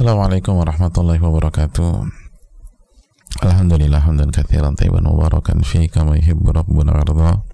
[0.00, 2.08] Assalamualaikum warahmatullahi wabarakatuh.
[3.44, 7.44] Alhamdulillah hamdan katsiran tayyiban mubarakan fi kama yuhibbu rabbuna warda.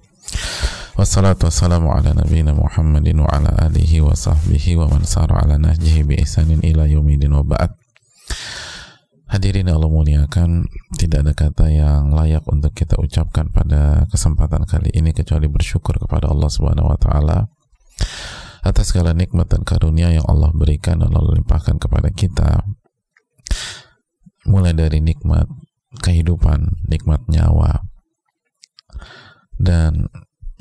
[0.95, 6.07] Wassalatu wassalamu ala nabiyyina Muhammadin wa ala alihi wa sahbihi wa man sara ala nahjihi
[6.07, 7.75] bi ihsanin ila yaumidin wa ba'd.
[9.27, 10.71] Hadirin Allah muliakan,
[11.03, 16.31] tidak ada kata yang layak untuk kita ucapkan pada kesempatan kali ini kecuali bersyukur kepada
[16.31, 17.51] Allah Subhanahu wa taala
[18.67, 22.67] atas segala nikmat dan karunia yang Allah berikan dan Allah limpahkan kepada kita.
[24.47, 25.47] Mulai dari nikmat
[26.03, 27.87] kehidupan, nikmat nyawa.
[29.57, 30.11] Dan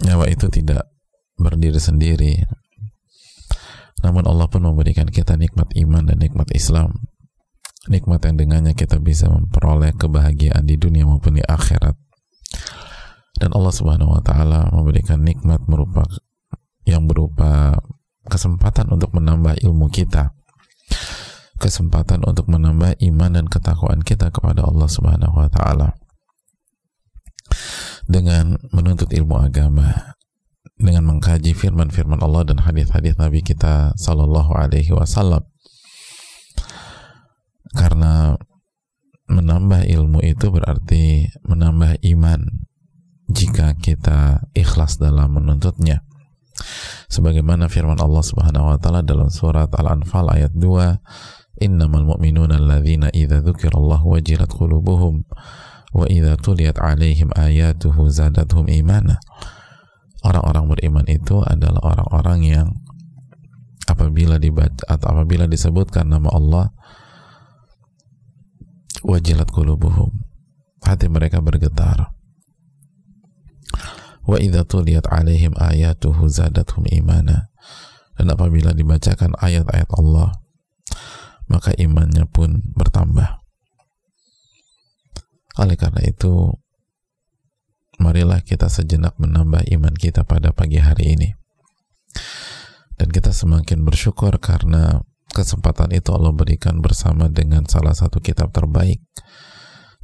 [0.01, 0.89] nyawa itu tidak
[1.35, 2.33] berdiri sendiri.
[4.05, 7.09] Namun Allah pun memberikan kita nikmat iman dan nikmat Islam.
[7.85, 11.93] Nikmat yang dengannya kita bisa memperoleh kebahagiaan di dunia maupun di akhirat.
[13.35, 16.07] Dan Allah subhanahu wa ta'ala memberikan nikmat merupakan
[16.85, 17.77] yang berupa
[18.25, 20.33] kesempatan untuk menambah ilmu kita.
[21.55, 25.95] Kesempatan untuk menambah iman dan ketakwaan kita kepada Allah Subhanahu wa taala.
[28.05, 30.15] Dengan menuntut ilmu agama
[30.75, 35.47] dengan mengkaji firman-firman Allah dan hadis-hadis Nabi kita sallallahu alaihi wasallam.
[37.75, 38.35] Karena
[39.31, 42.67] menambah ilmu itu berarti menambah iman
[43.25, 46.05] jika kita ikhlas dalam menuntutnya
[47.11, 53.39] sebagaimana firman Allah Subhanahu wa taala dalam surat Al-Anfal ayat 2 innamal mu'minuna alladzina idza
[53.39, 55.23] dzukirallahu wajilat qulubuhum
[55.95, 59.19] wa idza tuliyat alaihim ayatuhu zadatuhum imana.
[60.25, 62.67] Orang-orang beriman itu adalah orang-orang yang
[63.85, 66.73] apabila dibaca atau apabila disebutkan nama Allah
[69.05, 70.11] wajilat qulubuhum.
[70.81, 72.14] Hati mereka bergetar
[74.25, 77.49] wa idza tuliyat alaihim ayatuhu zadatuhum imana.
[78.15, 80.39] Dan apabila dibacakan ayat-ayat Allah
[81.45, 83.45] maka imannya pun bertambah.
[85.61, 86.51] Oleh karena itu
[88.01, 91.29] marilah kita sejenak menambah iman kita pada pagi hari ini.
[92.95, 95.03] Dan kita semakin bersyukur karena
[95.35, 99.03] kesempatan itu Allah berikan bersama dengan salah satu kitab terbaik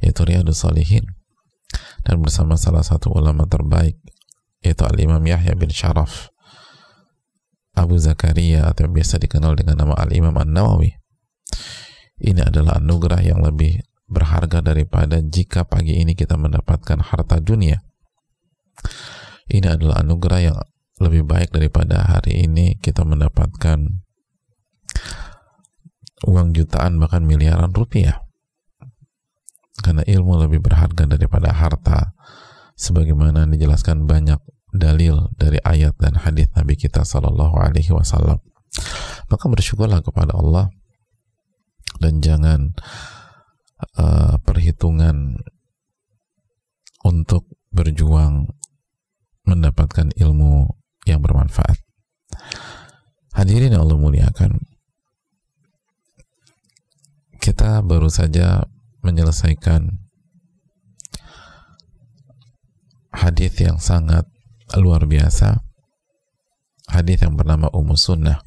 [0.04, 1.08] yaitu Riyadus Salihin
[2.04, 3.96] dan bersama salah satu ulama terbaik
[4.62, 6.30] yaitu Al-Imam Yahya bin Sharaf.
[7.72, 10.92] Abu Zakaria atau yang biasa dikenal dengan nama Al-Imam An-Nawawi.
[12.22, 17.80] Ini adalah anugerah yang lebih berharga daripada jika pagi ini kita mendapatkan harta dunia.
[19.48, 20.56] Ini adalah anugerah yang
[21.00, 24.04] lebih baik daripada hari ini kita mendapatkan
[26.28, 28.22] uang jutaan bahkan miliaran rupiah.
[29.82, 32.14] Karena ilmu lebih berharga daripada harta
[32.76, 34.38] sebagaimana dijelaskan banyak
[34.72, 38.40] dalil dari ayat dan hadis Nabi kita Shallallahu Alaihi Wasallam.
[39.28, 40.72] Maka bersyukurlah kepada Allah
[42.00, 42.72] dan jangan
[44.00, 45.36] uh, perhitungan
[47.04, 48.48] untuk berjuang
[49.44, 50.72] mendapatkan ilmu
[51.04, 51.76] yang bermanfaat.
[53.32, 54.60] Hadirin yang Allah muliakan
[57.42, 58.62] kita baru saja
[59.02, 60.01] menyelesaikan
[63.12, 64.26] hadis yang sangat
[64.76, 65.60] luar biasa.
[66.88, 68.42] Hadis yang bernama Ummu Sunnah.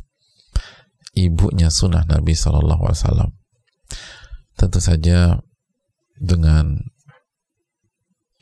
[1.16, 3.30] Ibunya sunnah Nabi Shallallahu Alaihi Wasallam.
[4.60, 5.40] Tentu saja
[6.20, 6.84] dengan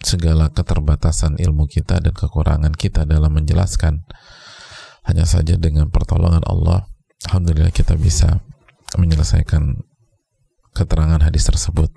[0.02, 4.02] segala keterbatasan ilmu kita dan kekurangan kita dalam menjelaskan
[5.06, 6.90] hanya saja dengan pertolongan Allah
[7.30, 8.44] Alhamdulillah kita bisa
[9.00, 9.80] menyelesaikan
[10.76, 11.88] keterangan hadis tersebut.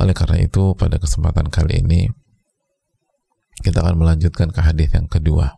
[0.00, 2.08] Oleh karena itu pada kesempatan kali ini
[3.60, 5.56] kita akan melanjutkan ke hadis yang kedua.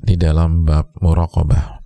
[0.00, 1.80] Di dalam bab muraqabah.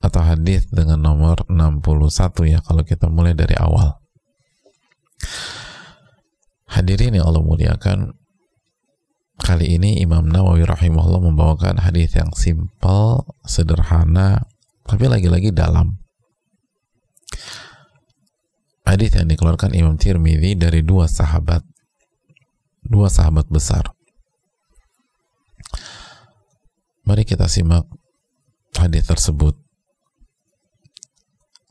[0.00, 4.00] Atau hadis dengan nomor 61 ya kalau kita mulai dari awal.
[6.70, 8.16] Hadirin yang Allah muliakan
[9.40, 14.46] kali ini Imam Nawawi rahimahullah membawakan hadis yang simpel sederhana
[14.84, 15.98] tapi lagi-lagi dalam
[18.90, 21.62] hadis yang dikeluarkan Imam Tirmidzi dari dua sahabat.
[22.82, 23.86] Dua sahabat besar.
[27.06, 27.86] Mari kita simak
[28.74, 29.54] hadis tersebut.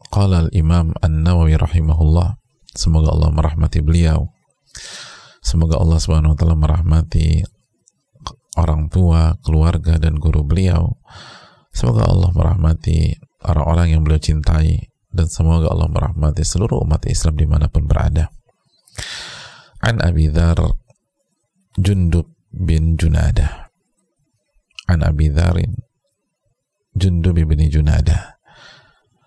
[0.09, 2.39] Qala al-imam an-nawawi rahimahullah
[2.73, 4.31] semoga Allah merahmati beliau.
[5.43, 7.45] Semoga Allah subhanahu wa ta'ala merahmati
[8.57, 10.97] orang tua, keluarga dan guru beliau.
[11.71, 13.15] Semoga Allah merahmati
[13.45, 18.29] orang-orang yang beliau cintai dan semoga Allah merahmati seluruh umat Islam di mana pun berada.
[19.81, 20.59] An Abi Dhar
[21.79, 23.71] Jundub bin Junada.
[24.89, 25.73] An Abi Dharin
[26.93, 28.37] Jundub bin Junada.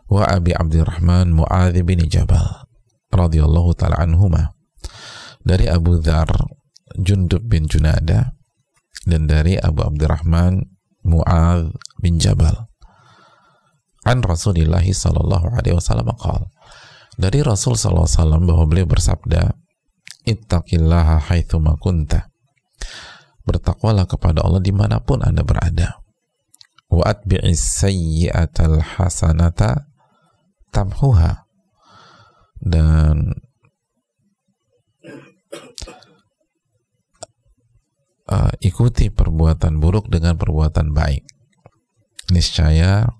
[0.06, 2.68] Wa Abi Abdurrahman Muadz bin Jabal
[3.08, 4.52] radhiyallahu taala anhuma.
[5.42, 6.30] Dari Abu Dzar
[7.00, 8.36] Jundub bin Junada
[9.08, 10.62] dan dari Abu Abdurrahman
[11.02, 12.71] Muadz bin Jabal
[14.02, 16.50] an Rasulillah sallallahu alaihi wasallam qala
[17.16, 19.52] dari Rasul sallallahu alaihi wasallam bahwa beliau bersabda
[20.24, 22.26] ittaqillaha haitsu kunta.
[23.42, 25.98] Bertakwalah kepada Allah di mana pun anda berada.
[26.86, 29.90] Wa atbi'is sayyi'atal hasanata
[30.70, 31.42] tamhuha.
[32.62, 33.34] Dan
[38.30, 41.26] uh, ikuti perbuatan buruk dengan perbuatan baik.
[42.30, 43.10] Niscaya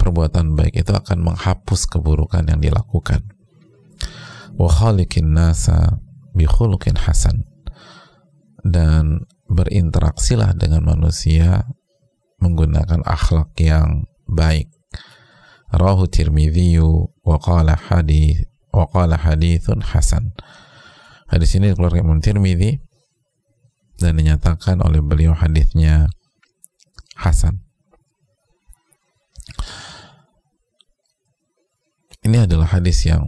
[0.00, 3.28] perbuatan baik itu akan menghapus keburukan yang dilakukan.
[4.56, 4.72] Wa
[5.28, 6.00] nasa
[6.32, 7.44] bi hasan.
[8.64, 11.68] Dan berinteraksilah dengan manusia
[12.40, 14.72] menggunakan akhlak yang baik.
[15.70, 20.32] Rahu tirmidhi wa qala hadis wa qala hadithun hasan.
[21.30, 22.82] Hadis ini dikeluarkan Imam Tirmidzi
[24.02, 26.10] dan dinyatakan oleh beliau hadisnya
[27.14, 27.62] hasan
[32.30, 33.26] ini adalah hadis yang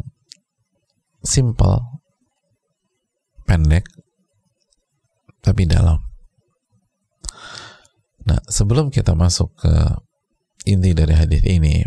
[1.26, 1.82] simple
[3.44, 3.82] pendek
[5.42, 5.98] tapi dalam
[8.22, 9.74] nah sebelum kita masuk ke
[10.70, 11.82] inti dari hadis ini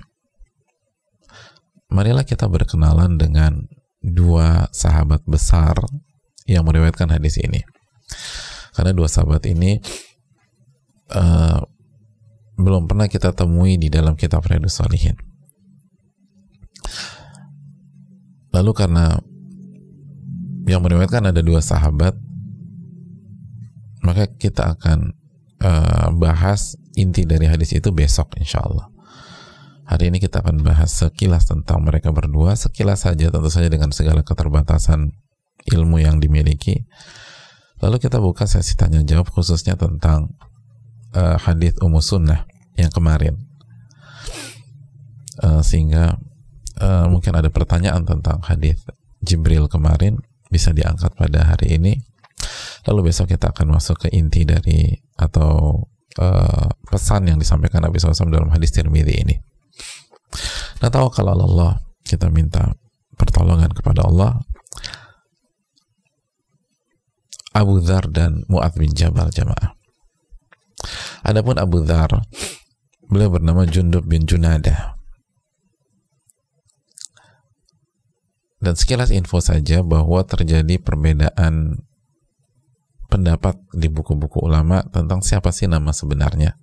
[1.88, 3.64] marilah kita berkenalan dengan
[4.04, 5.80] dua sahabat besar
[6.46, 7.66] yang meriwayatkan hadis ini.
[8.76, 9.82] Karena dua sahabat ini
[11.16, 11.60] uh,
[12.56, 15.18] belum pernah kita temui di dalam kitab Riyadus Salihin.
[18.56, 19.20] Lalu karena
[20.66, 22.18] yang meriwayatkan ada dua sahabat,
[24.02, 25.14] maka kita akan
[25.62, 28.90] uh, bahas inti dari hadis itu besok insya Allah.
[29.86, 34.26] Hari ini kita akan bahas sekilas tentang mereka berdua, sekilas saja tentu saja dengan segala
[34.26, 35.14] keterbatasan
[35.70, 36.90] ilmu yang dimiliki.
[37.86, 40.34] Lalu kita buka sesi tanya jawab khususnya tentang
[41.14, 42.50] uh, hadis Ummu Sunnah
[42.80, 43.38] yang kemarin.
[45.44, 46.18] Uh, sehingga
[46.82, 48.82] uh, mungkin ada pertanyaan tentang hadis
[49.22, 51.94] Jibril kemarin bisa diangkat pada hari ini.
[52.86, 55.82] Lalu besok kita akan masuk ke inti dari atau
[56.22, 59.36] uh, pesan yang disampaikan Nabi SAW dalam hadis Tirmidzi ini.
[60.84, 62.76] Nah tahu kalau Allah kita minta
[63.16, 64.38] pertolongan kepada Allah
[67.56, 69.74] Abu Dhar dan Mu'ad bin Jabal jamaah
[71.24, 72.12] Adapun Abu Dhar
[73.08, 74.95] beliau bernama Jundub bin Junada
[78.66, 81.86] dan sekilas info saja bahwa terjadi perbedaan
[83.06, 86.58] pendapat di buku-buku ulama tentang siapa sih nama sebenarnya.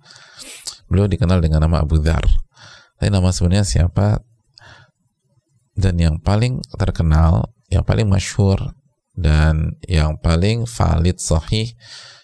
[0.91, 2.27] Beliau dikenal dengan nama Abu Dhar.
[2.99, 4.19] Tapi nama sebenarnya siapa?
[5.73, 8.75] Dan yang paling terkenal yang paling masyhur
[9.15, 11.73] dan yang paling valid sahih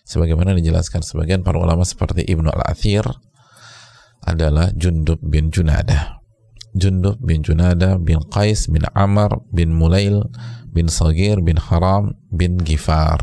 [0.06, 3.02] sebagaimana dijelaskan sebagian para ulama seperti Ibnu Al-Athir
[4.22, 6.19] adalah Jundub bin Junada
[6.78, 10.22] Jundub bin Junada bin Qais bin Amr bin Mulail
[10.70, 13.22] bin Sagir bin Haram bin Gifar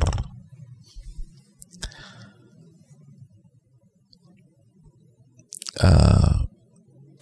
[5.83, 6.47] uh,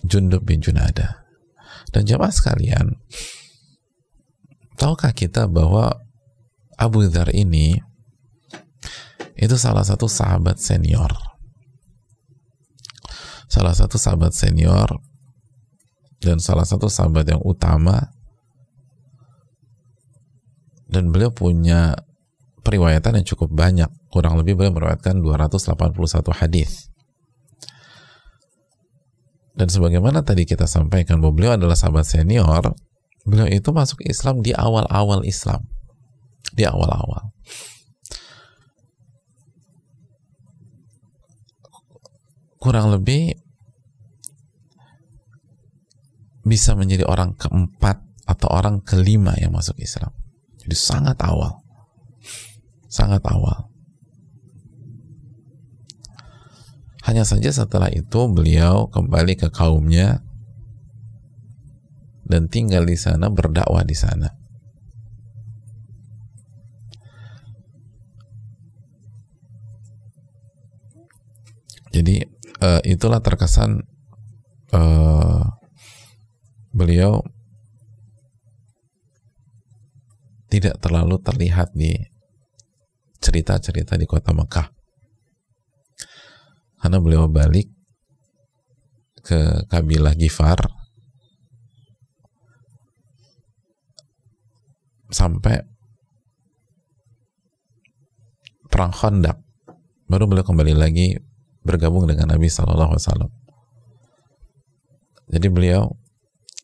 [0.04, 1.24] Jundub bin Junada.
[1.94, 2.98] Dan jamaah sekalian,
[4.74, 5.94] tahukah kita bahwa
[6.74, 7.78] Abu Dhar ini
[9.38, 11.10] itu salah satu sahabat senior.
[13.46, 14.98] Salah satu sahabat senior
[16.24, 18.08] dan salah satu sahabat yang utama
[20.88, 21.92] dan beliau punya
[22.64, 25.92] periwayatan yang cukup banyak kurang lebih beliau meriwayatkan 281
[26.32, 26.94] hadis
[29.54, 32.74] dan sebagaimana tadi kita sampaikan bahwa beliau adalah sahabat senior,
[33.22, 35.62] beliau itu masuk Islam di awal-awal Islam.
[36.50, 37.30] Di awal-awal.
[42.58, 43.38] Kurang lebih
[46.44, 50.12] bisa menjadi orang keempat atau orang kelima yang masuk Islam.
[50.60, 51.60] Jadi sangat awal.
[52.88, 53.68] Sangat awal.
[57.04, 60.24] Hanya saja setelah itu beliau kembali ke kaumnya
[62.24, 64.32] dan tinggal di sana berdakwah di sana.
[71.92, 72.24] Jadi
[72.64, 73.84] uh, itulah terkesan
[74.74, 75.44] uh,
[76.74, 77.22] beliau
[80.50, 81.94] tidak terlalu terlihat di
[83.22, 84.68] cerita-cerita di kota Mekah.
[86.82, 87.70] Karena beliau balik
[89.24, 90.60] ke kabilah Gifar
[95.08, 95.64] sampai
[98.68, 99.40] perang Khandaq.
[100.10, 101.16] Baru beliau kembali lagi
[101.64, 103.30] bergabung dengan Nabi Shallallahu Alaihi Wasallam.
[105.32, 106.03] Jadi beliau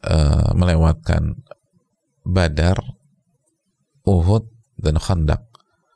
[0.04, 1.40] uh, melewatkan
[2.24, 2.76] Badar
[4.04, 4.48] Uhud
[4.80, 5.44] dan Khandaq.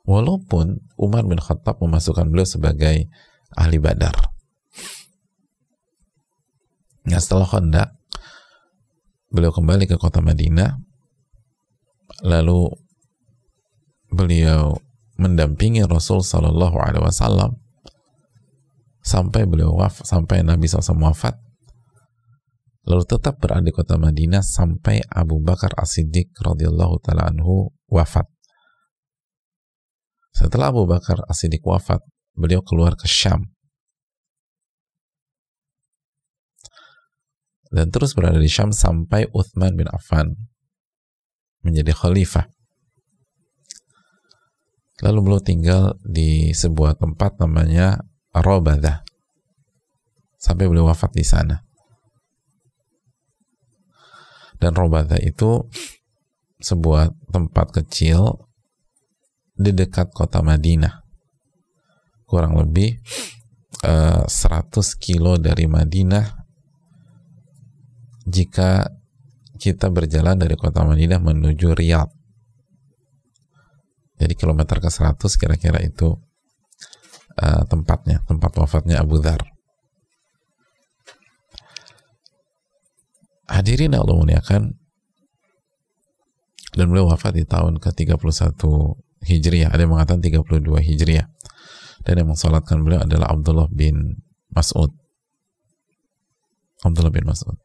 [0.05, 3.09] Walaupun Umar bin Khattab memasukkan beliau sebagai
[3.57, 4.13] ahli Badar.
[7.05, 7.89] Nah setelah Khandaq
[9.33, 10.77] beliau kembali ke kota Madinah.
[12.21, 12.69] Lalu
[14.13, 14.77] beliau
[15.19, 17.51] mendampingi Rasul Shallallahu Alaihi Wasallam.
[19.05, 21.37] Sampai beliau wafat, sampai Nabi SAW wafat,
[22.85, 28.29] lalu tetap berada di kota Madinah sampai Abu Bakar As-Siddiq radhiyallahu taala anhu wafat.
[30.29, 32.05] Setelah Abu Bakar As-Siddiq wafat,
[32.37, 33.49] beliau keluar ke Syam.
[37.73, 40.37] Dan terus berada di Syam sampai Uthman bin Affan
[41.65, 42.45] menjadi khalifah.
[45.03, 47.99] Lalu beliau tinggal di sebuah tempat namanya
[48.31, 49.03] Robadah
[50.39, 51.64] sampai beliau wafat di sana.
[54.57, 55.67] Dan Robadah itu
[56.59, 58.47] sebuah tempat kecil
[59.55, 61.03] di dekat kota Madinah.
[62.25, 62.99] Kurang lebih
[63.85, 66.25] uh, eh, 100 kilo dari Madinah
[68.25, 68.89] jika
[69.55, 72.11] kita berjalan dari kota Madinah menuju Riyadh.
[74.15, 76.15] Jadi kilometer ke 100 kira-kira itu
[77.39, 79.54] uh, tempatnya, tempat wafatnya Abu Dhar.
[83.45, 84.73] Hadirin Allah muliakan
[86.75, 88.61] dan beliau wafat di tahun ke-31
[89.25, 89.69] Hijriah.
[89.71, 91.27] Ada yang mengatakan 32 Hijriah.
[92.05, 94.21] Dan yang mensolatkan beliau adalah Abdullah bin
[94.53, 94.91] Mas'ud.
[96.85, 97.57] Abdullah bin Mas'ud.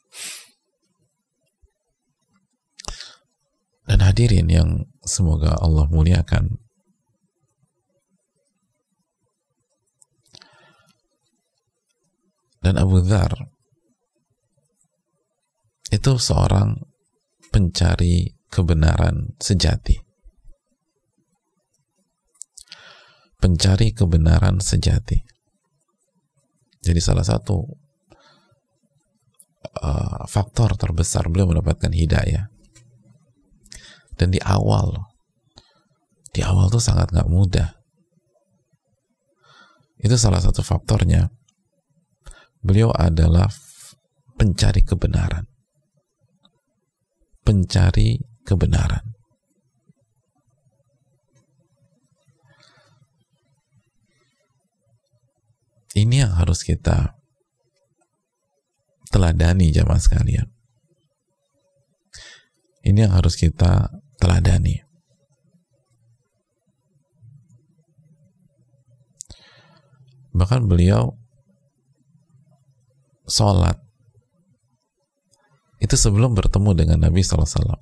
[3.85, 6.57] Dan hadirin yang semoga Allah muliakan.
[12.63, 13.35] Dan Abu Dhar
[15.91, 16.79] itu seorang
[17.51, 19.99] pencari kebenaran sejati.
[23.41, 25.19] Pencari kebenaran sejati.
[26.81, 27.61] Jadi salah satu
[29.81, 32.49] uh, faktor terbesar beliau mendapatkan hidayah
[34.17, 35.09] dan di awal
[36.31, 37.69] di awal tuh sangat nggak mudah
[40.01, 41.29] itu salah satu faktornya
[42.61, 43.49] beliau adalah
[44.37, 45.50] pencari kebenaran
[47.43, 49.05] pencari kebenaran
[55.99, 57.19] ini yang harus kita
[59.11, 60.51] teladani jamaah sekalian
[62.81, 64.81] ini yang harus kita teladani.
[70.31, 71.19] Bahkan beliau
[73.27, 73.77] sholat
[75.81, 77.81] itu sebelum bertemu dengan Nabi SAW.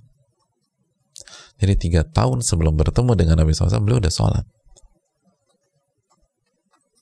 [1.58, 4.46] Jadi tiga tahun sebelum bertemu dengan Nabi SAW, beliau udah sholat.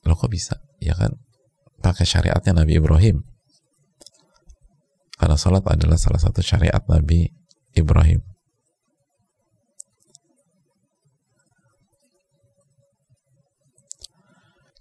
[0.08, 0.56] Loh kok bisa?
[0.80, 1.20] Ya kan?
[1.84, 3.20] Pakai syariatnya Nabi Ibrahim.
[5.20, 7.28] Karena sholat adalah salah satu syariat Nabi
[7.76, 8.24] Ibrahim.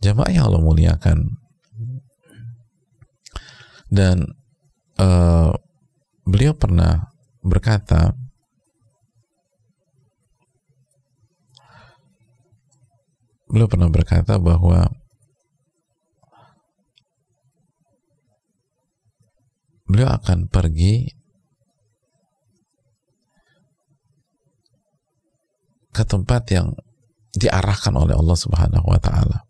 [0.05, 1.17] jamaah yang Allah muliakan
[3.89, 4.37] dan
[5.01, 5.49] uh,
[6.25, 7.13] beliau pernah
[7.45, 8.17] berkata
[13.45, 14.89] beliau pernah berkata bahwa
[19.85, 21.13] beliau akan pergi
[25.95, 26.75] ke tempat yang
[27.31, 29.47] diarahkan oleh Allah Subhanahu wa taala.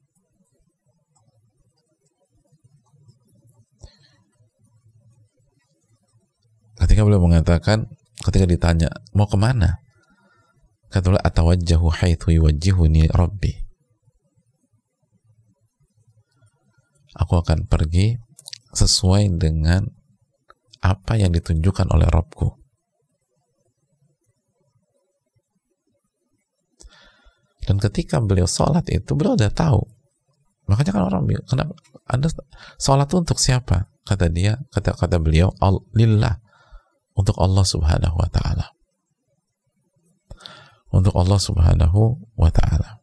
[6.86, 7.90] Ketika beliau mengatakan
[8.22, 9.82] ketika ditanya mau ke mana?
[10.94, 13.52] Kata beliau atawajjahu haithu yuwajjihuni rabbi.
[17.18, 18.22] Aku akan pergi
[18.78, 19.90] sesuai dengan
[20.86, 22.66] apa yang ditunjukkan oleh Robku
[27.66, 29.82] dan ketika beliau sholat itu beliau udah tahu.
[30.70, 31.74] Makanya kan orang bilang kenapa?
[32.06, 32.30] Anda
[32.78, 33.90] sholat itu untuk siapa?
[34.06, 35.50] Kata dia kata kata beliau
[35.98, 36.45] lillah
[37.16, 38.76] untuk Allah Subhanahu wa taala.
[40.92, 43.00] Untuk Allah Subhanahu wa taala.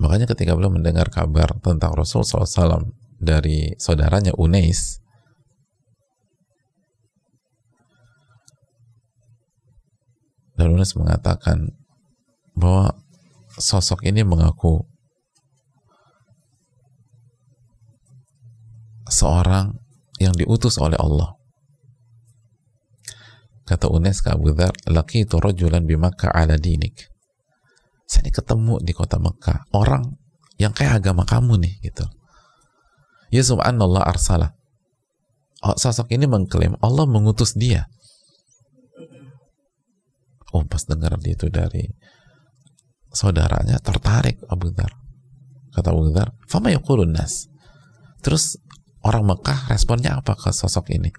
[0.00, 4.96] Maka Makanya ketika beliau mendengar kabar tentang Rasul SAW dari saudaranya Unais,
[10.56, 11.76] dan Unais mengatakan
[12.56, 12.96] bahwa
[13.60, 14.89] sosok ini mengaku
[19.10, 19.74] seorang
[20.22, 21.36] yang diutus oleh Allah.
[23.66, 24.74] Kata Unais ke Abu Dhar,
[25.14, 27.06] itu rajulan bimakka ala dinik.
[28.06, 30.02] Saya ini ketemu di kota Mekah, orang
[30.58, 32.02] yang kayak agama kamu nih, gitu.
[33.30, 34.58] Ya subhanallah arsalah.
[35.62, 37.86] Oh, sosok ini mengklaim Allah mengutus dia.
[40.50, 41.86] Oh, pas dengar itu dari
[43.14, 44.90] saudaranya tertarik Abu Dhar.
[45.70, 46.74] Kata Abu Dhar, "Fama
[47.06, 47.46] nas?"
[48.18, 48.58] Terus
[49.10, 51.10] orang Mekah responnya apa ke sosok ini?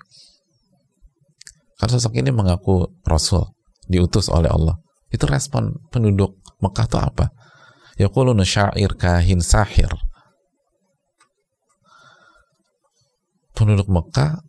[1.75, 3.43] Karena sosok ini mengaku Rasul,
[3.91, 4.79] diutus oleh Allah.
[5.11, 7.25] Itu respon penduduk Mekah itu apa?
[7.99, 9.91] Yaqulun syair kahin sahir.
[13.61, 14.41] penduduk Mekah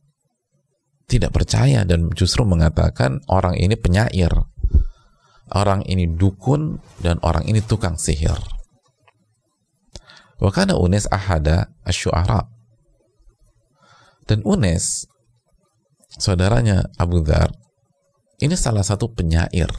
[1.05, 4.33] tidak percaya dan justru mengatakan orang ini penyair,
[5.53, 8.41] orang ini dukun dan orang ini tukang sihir.
[10.41, 12.49] Wakana Unes ahada asyuara.
[14.27, 15.11] Dan Unes,
[16.15, 17.51] saudaranya Abu Dhar,
[18.43, 19.71] ini salah satu penyair.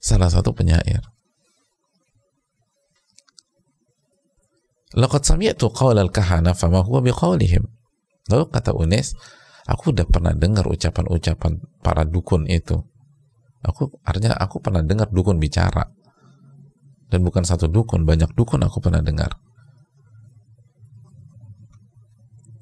[0.00, 1.00] Salah satu penyair.
[4.94, 7.66] Laqad sami'tu qawla al-kahana fama huwa biqawlihim.
[8.30, 9.16] Lalu kata Unes,
[9.66, 12.78] aku udah pernah dengar ucapan-ucapan para dukun itu.
[13.64, 15.88] Aku artinya aku pernah dengar dukun bicara.
[17.08, 19.43] Dan bukan satu dukun, banyak dukun aku pernah dengar.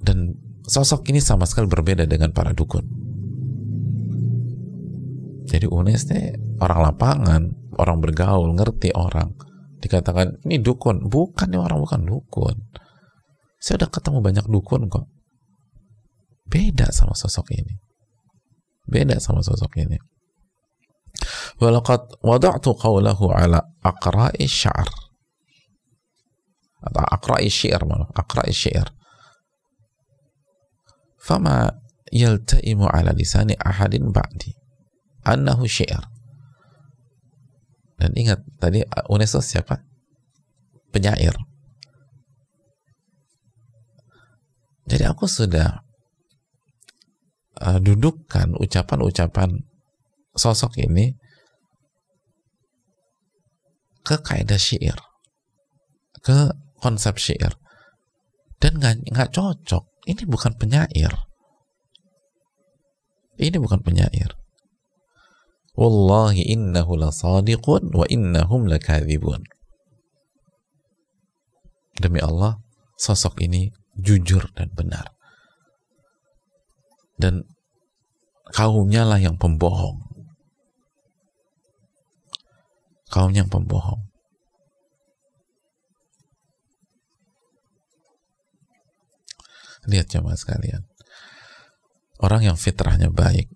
[0.02, 0.34] Dan
[0.66, 2.82] sosok ini sama sekali berbeda dengan para dukun.
[5.46, 7.42] Jadi Unes ini orang lapangan,
[7.78, 9.34] orang bergaul, ngerti orang.
[9.82, 11.06] Dikatakan ini dukun.
[11.06, 12.56] Bukan ini orang bukan dukun.
[13.62, 15.06] Saya udah ketemu banyak dukun kok.
[16.50, 17.78] Beda sama sosok ini.
[18.86, 19.98] Beda sama sosok ini.
[21.62, 24.90] Walaqad wada'tu qawlahu ala aqra'i sya'r.
[26.82, 28.90] Atau aqra'i syair maaf aqra'i syair
[31.22, 31.70] fama
[32.10, 34.52] yaltaimu ala lisani ahadin ba'di
[35.22, 36.12] annahu syair
[38.02, 39.78] dan ingat tadi Unesos siapa?
[40.90, 41.38] Penyair.
[44.90, 45.86] Jadi aku sudah
[47.62, 49.54] uh, dudukkan ucapan-ucapan
[50.34, 51.14] sosok ini
[54.02, 54.98] ke kaidah syair,
[56.26, 56.50] ke
[56.82, 57.54] konsep syair,
[58.58, 59.86] dan nggak nggak cocok.
[60.02, 61.14] Ini bukan penyair.
[63.38, 64.34] Ini bukan penyair.
[65.72, 69.40] Wallahi innahu lasadiqun wa innahum lakadzibun.
[71.96, 72.60] Demi Allah,
[73.00, 75.16] sosok ini jujur dan benar.
[77.16, 77.48] Dan
[78.52, 80.02] kaumnya lah yang pembohong.
[83.08, 84.11] Kaumnya yang pembohong.
[89.86, 90.86] Lihat jamaah sekalian.
[92.22, 93.50] Orang yang fitrahnya baik,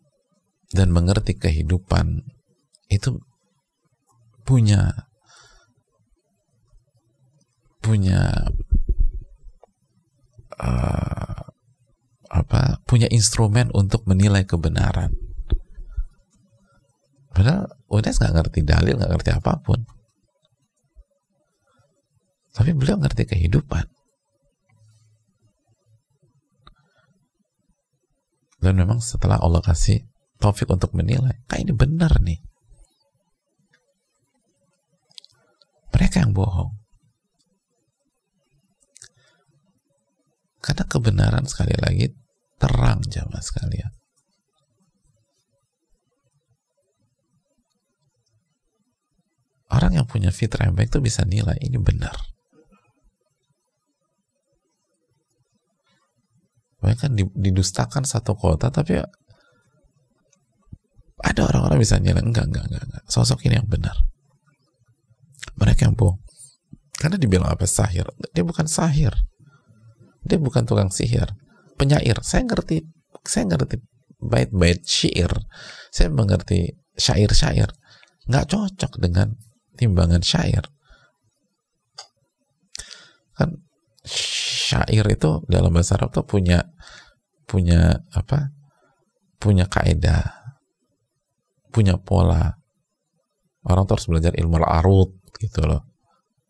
[0.74, 2.26] dan mengerti kehidupan
[2.90, 3.22] itu
[4.46, 5.06] punya
[7.82, 8.50] punya
[10.58, 11.42] uh,
[12.26, 15.14] apa punya instrumen untuk menilai kebenaran.
[17.30, 19.86] Padahal Unes nggak ngerti dalil nggak ngerti apa pun.
[22.56, 23.95] Tapi beliau ngerti kehidupan
[28.66, 30.02] dan memang setelah Allah kasih
[30.42, 32.42] taufik untuk menilai kayak ini benar nih.
[35.94, 36.74] Mereka yang bohong.
[40.58, 42.10] Karena kebenaran sekali lagi
[42.58, 43.94] terang jamaah sekalian.
[49.70, 52.35] Orang yang punya fitrah yang baik itu bisa nilai ini benar
[56.86, 59.02] Bahkan didustakan satu kota tapi
[61.26, 63.04] ada orang-orang bisa nilai enggak, enggak, enggak, enggak.
[63.10, 63.98] Sosok ini yang benar.
[65.58, 66.22] Mereka yang bohong.
[66.94, 68.06] Karena dibilang apa sahir?
[68.30, 69.10] Dia bukan sahir.
[70.22, 71.26] Dia bukan tukang sihir.
[71.74, 72.22] Penyair.
[72.22, 72.86] Saya ngerti,
[73.26, 73.82] saya ngerti
[74.22, 75.28] bait-bait syair.
[75.90, 77.68] Saya mengerti syair-syair.
[78.30, 79.34] Nggak cocok dengan
[79.74, 80.64] timbangan syair.
[83.36, 83.60] Kan
[84.66, 86.66] syair itu dalam bahasa Arab tuh punya
[87.46, 88.50] punya apa?
[89.38, 90.46] Punya kaidah
[91.76, 92.56] punya pola.
[93.68, 95.84] Orang tuh harus belajar ilmu arut gitu loh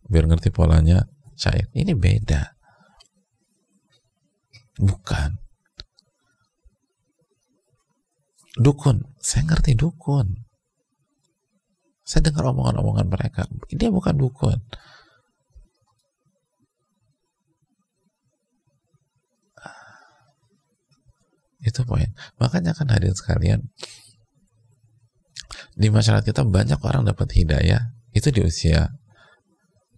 [0.07, 1.03] biar ngerti polanya.
[1.35, 2.55] Syair ini beda.
[4.79, 5.43] Bukan.
[8.57, 10.47] Dukun saya ngerti dukun.
[12.07, 13.51] Saya dengar omongan-omongan mereka.
[13.75, 14.63] Dia bukan dukun
[21.67, 22.09] itu poin.
[22.39, 23.61] Makanya kan hadirin sekalian
[25.77, 27.93] di masyarakat kita banyak orang dapat hidayah.
[28.17, 28.89] Itu di usia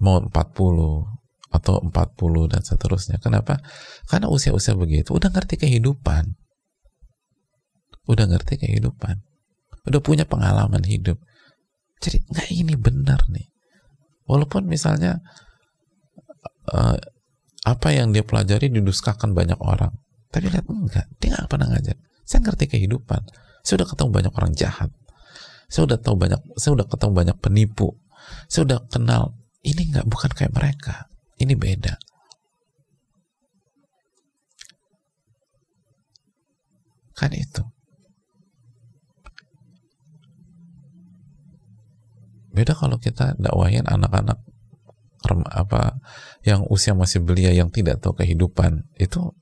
[0.03, 0.33] mau 40
[1.49, 3.23] atau 40 dan seterusnya.
[3.23, 3.61] Kenapa?
[4.09, 6.35] karena usia-usia begitu udah ngerti kehidupan.
[8.09, 9.21] Udah ngerti kehidupan.
[9.85, 11.21] Udah punya pengalaman hidup.
[12.01, 13.53] Jadi nggak ini benar nih.
[14.25, 15.21] Walaupun misalnya
[16.73, 16.97] uh,
[17.65, 19.93] apa yang dia pelajari diduskakan banyak orang
[20.29, 21.07] tapi lihat enggak.
[21.21, 21.97] Dia nggak pernah ngajar.
[22.29, 23.23] Saya ngerti kehidupan.
[23.65, 24.91] Saya udah ketemu banyak orang jahat.
[25.69, 27.89] Saya udah tahu banyak saya udah ketemu banyak penipu.
[28.49, 31.09] Saya udah kenal ini nggak bukan kayak mereka.
[31.41, 31.95] Ini beda.
[37.17, 37.65] Kan itu.
[42.53, 44.39] Beda kalau kita dakwahin anak-anak
[45.53, 45.99] apa
[46.47, 48.89] yang usia masih belia yang tidak tahu kehidupan.
[48.99, 49.35] Itu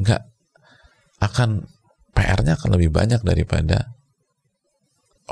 [0.00, 0.22] nggak.
[1.22, 1.64] Akan
[2.12, 3.96] PR-nya akan lebih banyak daripada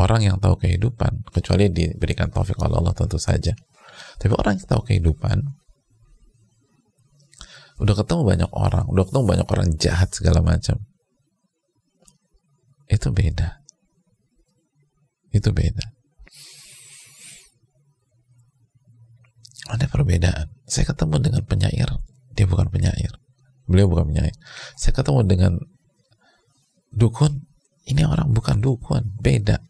[0.00, 3.52] orang yang tahu kehidupan kecuali diberikan taufik oleh Allah tentu saja.
[4.18, 5.38] Tapi orang yang tahu kehidupan
[7.74, 10.78] udah ketemu banyak orang udah ketemu banyak orang jahat segala macam
[12.86, 13.64] itu beda.
[15.34, 15.82] Itu beda.
[19.74, 20.46] Ada perbedaan.
[20.68, 21.90] Saya ketemu dengan penyair
[22.34, 23.23] dia bukan penyair
[23.68, 24.36] beliau bukan penyair.
[24.76, 25.52] Saya ketemu dengan
[26.92, 27.44] dukun.
[27.84, 29.60] Ini orang bukan dukun beda.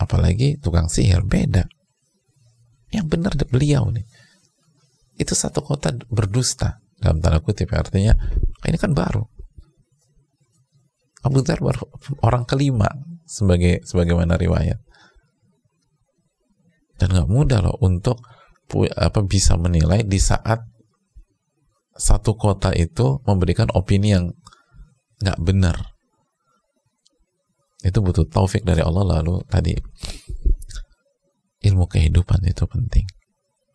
[0.00, 1.68] Apalagi tukang sihir beda.
[2.88, 4.04] Yang benar beliau nih.
[5.20, 7.68] Itu satu kota berdusta dalam tanda kutip.
[7.76, 8.16] Artinya
[8.64, 9.24] ini kan baru.
[11.22, 11.86] Abu Dhar baru
[12.24, 12.88] orang kelima
[13.28, 14.80] sebagai sebagaimana riwayat.
[16.98, 18.18] Dan nggak mudah loh untuk
[18.96, 20.71] apa bisa menilai di saat
[21.96, 24.32] satu kota itu memberikan opini yang
[25.20, 25.76] nggak benar
[27.82, 29.74] itu butuh taufik dari Allah lalu tadi
[31.62, 33.06] ilmu kehidupan itu penting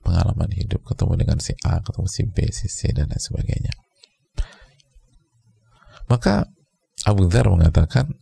[0.03, 3.73] pengalaman hidup ketemu dengan si A ketemu si B si C dan lain sebagainya
[6.07, 6.47] maka
[7.03, 8.15] Abu Dhar mengatakan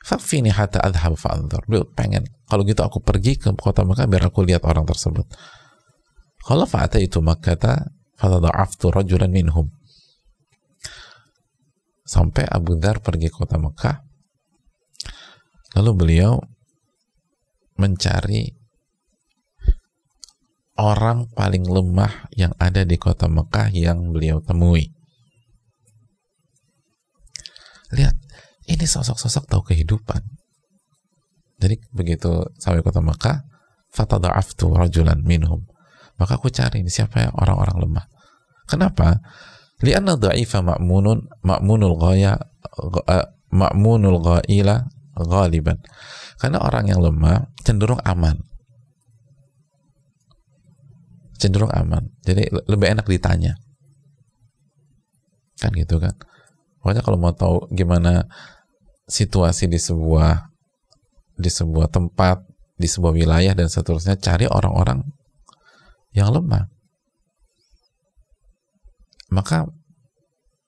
[0.00, 1.62] Fakfini hatta adhab fa'andhar.
[1.68, 5.28] Beliau pengen, kalau gitu aku pergi ke kota Mekah biar aku lihat orang tersebut.
[6.40, 9.68] Kalau fa'ata itu Makkata fatada'aftu rajulan minhum.
[12.04, 14.02] Sampai Abu Dhar pergi ke kota Mekah.
[15.78, 16.42] Lalu beliau
[17.78, 18.50] mencari
[20.80, 24.90] orang paling lemah yang ada di kota Mekah yang beliau temui.
[27.94, 28.16] Lihat,
[28.66, 30.24] ini sosok-sosok tahu kehidupan.
[31.60, 33.44] Jadi begitu sampai kota Mekah,
[33.92, 35.62] fatada'aftu rajulan minhum
[36.20, 37.28] maka aku cari ini siapa ya?
[37.32, 38.04] Orang-orang lemah.
[38.68, 39.24] Kenapa?
[39.80, 42.36] Lianna dha'ifa ma'munun ma'munul ghaya
[43.48, 44.84] ma'munul ghaila
[45.16, 45.80] ghaliban.
[46.36, 48.36] Karena orang yang lemah cenderung aman.
[51.40, 52.12] Cenderung aman.
[52.20, 53.56] Jadi lebih enak ditanya.
[55.56, 56.12] Kan gitu kan?
[56.84, 58.28] Pokoknya kalau mau tahu gimana
[59.08, 60.52] situasi di sebuah
[61.40, 62.44] di sebuah tempat
[62.76, 65.04] di sebuah wilayah dan seterusnya cari orang-orang
[66.14, 66.66] yang lemah.
[69.30, 69.66] Maka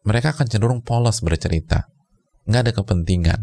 [0.06, 1.90] mereka akan cenderung polos bercerita.
[2.46, 3.40] Nggak ada kepentingan.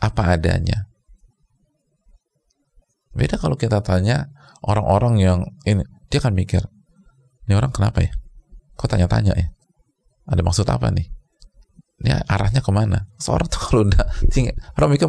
[0.00, 0.88] Apa adanya.
[3.16, 4.28] Beda kalau kita tanya
[4.64, 6.66] orang-orang yang ini dia akan mikir
[7.44, 8.12] ini orang kenapa ya?
[8.74, 9.48] Kok tanya-tanya ya?
[10.24, 11.06] Ada maksud apa nih?
[12.00, 13.06] Ini arahnya ke mana?
[13.20, 15.06] Seorang tuh kalau udah tinggi, orang mikir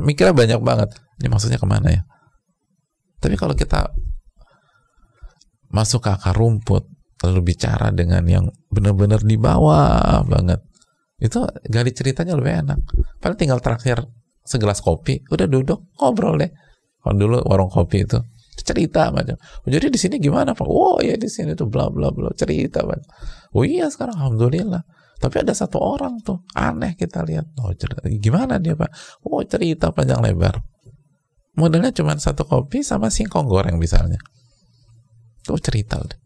[0.00, 0.88] mikirnya banyak banget.
[1.20, 2.02] Ini maksudnya ke mana ya
[3.18, 3.90] tapi kalau kita
[5.68, 6.86] masuk ke akar rumput,
[7.26, 10.62] lalu bicara dengan yang benar-benar di bawah banget,
[11.18, 12.78] itu gali ceritanya lebih enak.
[13.18, 14.06] Paling tinggal terakhir
[14.46, 16.50] segelas kopi, udah duduk ngobrol deh.
[17.02, 18.18] Kalau dulu warung kopi itu
[18.62, 19.38] cerita macam.
[19.38, 20.66] Oh, jadi di sini gimana pak?
[20.66, 23.00] Oh ya di sini tuh bla bla bla cerita pak.
[23.54, 24.82] Oh iya sekarang alhamdulillah.
[25.18, 27.50] Tapi ada satu orang tuh aneh kita lihat.
[27.58, 28.06] Oh cerita.
[28.06, 28.90] gimana dia pak?
[29.26, 30.58] Oh cerita panjang lebar
[31.58, 34.22] modalnya cuma satu kopi sama singkong goreng misalnya
[35.42, 36.20] itu cerita udah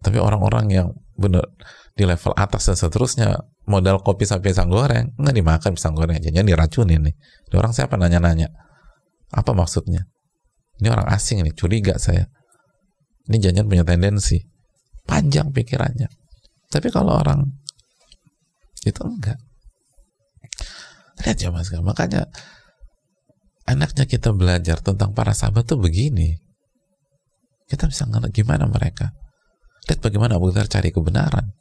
[0.00, 1.44] Tapi orang-orang yang benar
[1.92, 3.36] di level atas dan seterusnya
[3.68, 7.14] modal kopi sampai pisang goreng nggak dimakan pisang goreng jangan diracunin nih.
[7.52, 8.48] Ini orang siapa nanya-nanya?
[9.30, 10.08] Apa maksudnya?
[10.80, 12.24] Ini orang asing nih, curiga saya.
[13.28, 14.40] Ini jangan punya tendensi.
[15.04, 16.08] Panjang pikirannya.
[16.72, 17.44] Tapi kalau orang
[18.88, 19.36] itu enggak.
[21.20, 22.24] Lihat ya mas, makanya
[23.70, 26.34] anaknya kita belajar tentang para sahabat tuh begini.
[27.70, 29.14] Kita bisa ngerti gimana mereka.
[29.86, 31.54] Lihat bagaimana Abu Dhar cari kebenaran.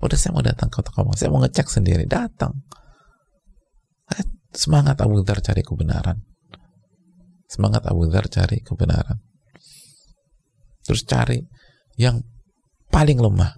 [0.00, 2.64] Udah saya mau datang ke toko saya mau ngecek sendiri, datang.
[4.56, 6.16] Semangat Abu Dhar cari kebenaran.
[7.44, 9.20] Semangat Abu Dhar cari kebenaran.
[10.84, 11.44] Terus cari
[12.00, 12.24] yang
[12.88, 13.52] paling lemah.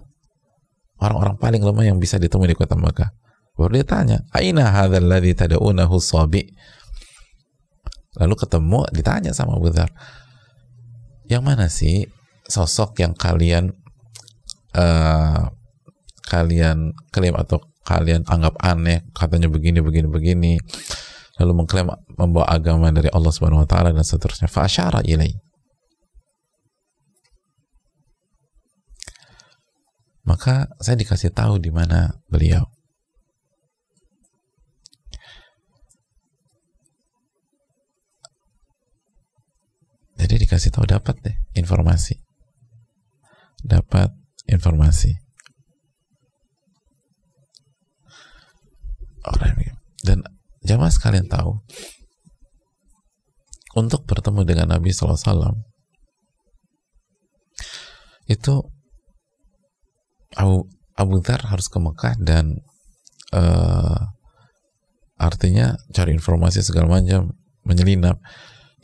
[0.97, 3.13] Orang-orang paling lemah yang bisa ditemui di kota Mekah.
[3.57, 6.45] Baru dia tanya, Aina hadzal ladzi tad'unahu sabi?
[8.17, 9.89] Lalu ketemu, ditanya sama Abu Dhar,
[11.29, 12.09] yang mana sih
[12.47, 13.75] sosok yang kalian
[14.73, 15.51] uh,
[16.27, 20.53] kalian klaim atau kalian anggap aneh, katanya begini, begini, begini,
[21.39, 21.87] lalu mengklaim
[22.19, 24.51] membawa agama dari Allah Subhanahu wa taala dan seterusnya.
[24.51, 25.31] Fa'asyara ilai.
[30.27, 32.67] Maka saya dikasih tahu di mana beliau.
[40.17, 42.17] Jadi dikasih tahu dapat deh informasi.
[43.61, 44.09] Dapat
[44.49, 45.13] informasi.
[50.07, 50.23] Dan
[50.63, 51.59] jamaah sekalian tahu
[53.75, 55.67] untuk bertemu dengan Nabi SAW
[58.27, 58.53] itu
[60.35, 62.59] Abu, Abu Dhar harus ke Mekah dan
[63.35, 63.99] uh,
[65.17, 67.35] artinya cari informasi segala macam
[67.67, 68.21] menyelinap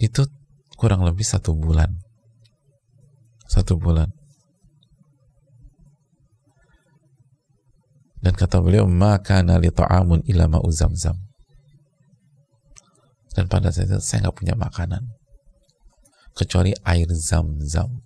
[0.02, 0.26] itu
[0.84, 1.96] kurang lebih satu bulan.
[3.48, 4.12] Satu bulan.
[8.20, 11.16] Dan kata beliau maka nali ta'amun ila ma'u zamzam.
[13.32, 15.08] Dan pada saat itu saya nggak punya makanan.
[16.36, 18.04] Kecuali air zam-zam.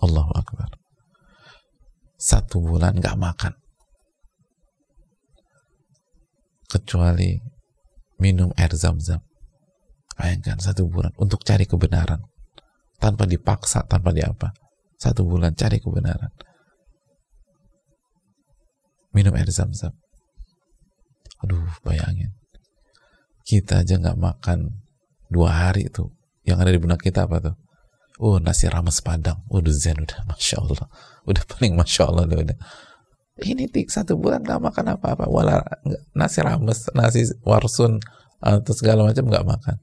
[0.00, 0.72] Allahu Akbar.
[2.16, 3.52] Satu bulan nggak makan.
[6.72, 7.36] Kecuali
[8.16, 9.20] minum air zam-zam
[10.14, 12.22] Bayangkan satu bulan untuk cari kebenaran
[13.02, 14.54] tanpa dipaksa, tanpa diapa.
[14.94, 16.30] Satu bulan cari kebenaran.
[19.10, 19.94] Minum air zam-zam.
[21.42, 22.32] Aduh, bayangin.
[23.44, 24.80] Kita aja nggak makan
[25.28, 26.08] dua hari itu.
[26.46, 27.56] Yang ada di benak kita apa tuh?
[28.22, 29.42] Oh, nasi rames padang.
[29.50, 30.88] Udah zen, udah masya Allah.
[31.26, 32.38] Udah paling masya Allah udah.
[32.48, 32.58] udah.
[33.42, 35.26] Ini tik satu bulan nggak makan apa-apa.
[35.26, 35.58] Wala
[36.14, 37.98] nasi rames, nasi warsun
[38.38, 39.76] atau segala macam nggak makan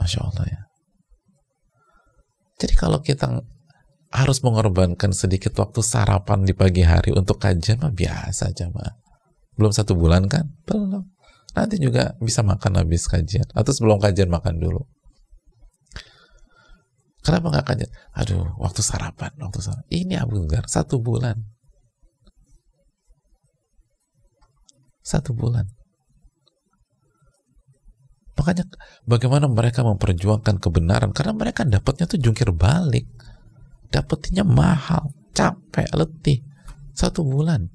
[0.00, 0.60] Masya Allah ya.
[2.60, 3.28] Jadi kalau kita
[4.10, 8.96] harus mengorbankan sedikit waktu sarapan di pagi hari untuk kajian mah biasa aja mah.
[9.54, 10.48] Belum satu bulan kan?
[10.64, 11.04] Belum.
[11.52, 13.46] Nanti juga bisa makan habis kajian.
[13.54, 14.82] Atau sebelum kajian makan dulu.
[17.20, 17.90] Kenapa nggak kajian?
[18.16, 19.86] Aduh, waktu sarapan, waktu sarapan.
[19.92, 21.36] Ini Abu Dhar, satu bulan.
[25.04, 25.68] Satu bulan.
[28.40, 28.64] Makanya
[29.04, 33.04] bagaimana mereka memperjuangkan kebenaran karena mereka dapatnya tuh jungkir balik.
[33.92, 36.40] Dapatnya mahal, capek, letih.
[36.96, 37.68] Satu bulan.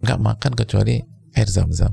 [0.00, 0.96] Nggak makan kecuali
[1.36, 1.92] air zam-zam.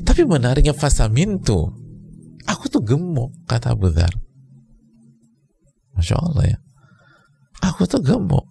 [0.00, 1.68] Tapi menariknya fasamin tuh,
[2.48, 4.16] aku tuh gemuk, kata Abu Dhar.
[5.92, 6.58] Masya Allah ya.
[7.68, 8.48] Aku tuh gemuk.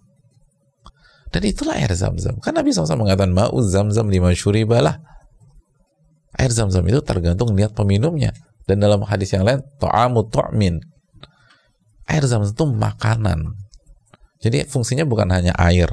[1.32, 2.36] Dan itulah air zam-zam.
[2.44, 5.00] Kan Nabi SAW mengatakan, Ma'u zam-zam lima syuribalah.
[6.36, 8.36] Air zam-zam itu tergantung niat peminumnya.
[8.68, 10.76] Dan dalam hadis yang lain, to'amu to'min.
[12.04, 13.56] Air zam-zam itu makanan.
[14.44, 15.88] Jadi fungsinya bukan hanya air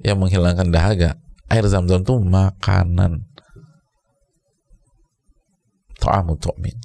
[0.00, 1.20] yang menghilangkan dahaga.
[1.52, 3.28] Air zam-zam itu makanan.
[6.00, 6.76] To'amu to'min.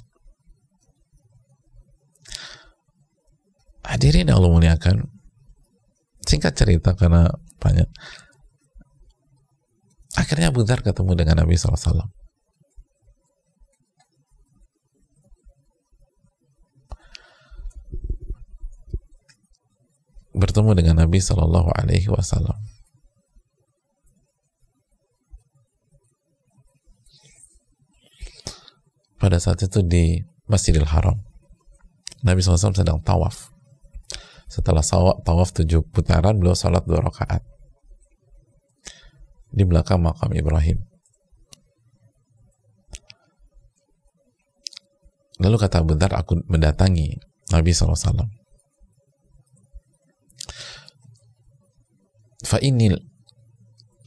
[3.84, 4.96] Hadirin yang Allah muliakan,
[6.24, 7.28] singkat cerita karena
[7.64, 7.88] banyak
[10.20, 12.12] akhirnya Abu Dhar ketemu dengan Nabi SAW
[20.34, 22.58] bertemu dengan Nabi Shallallahu Alaihi Wasallam.
[29.22, 31.16] Pada saat itu di Masjidil Haram,
[32.26, 33.54] Nabi SAW sedang tawaf.
[34.50, 34.84] Setelah
[35.24, 37.53] tawaf tujuh putaran, beliau salat dua rakaat
[39.54, 40.82] di belakang makam Ibrahim.
[45.38, 47.18] Lalu kata Dhar, aku mendatangi
[47.50, 48.26] Nabi SAW.
[52.44, 52.92] Fa ini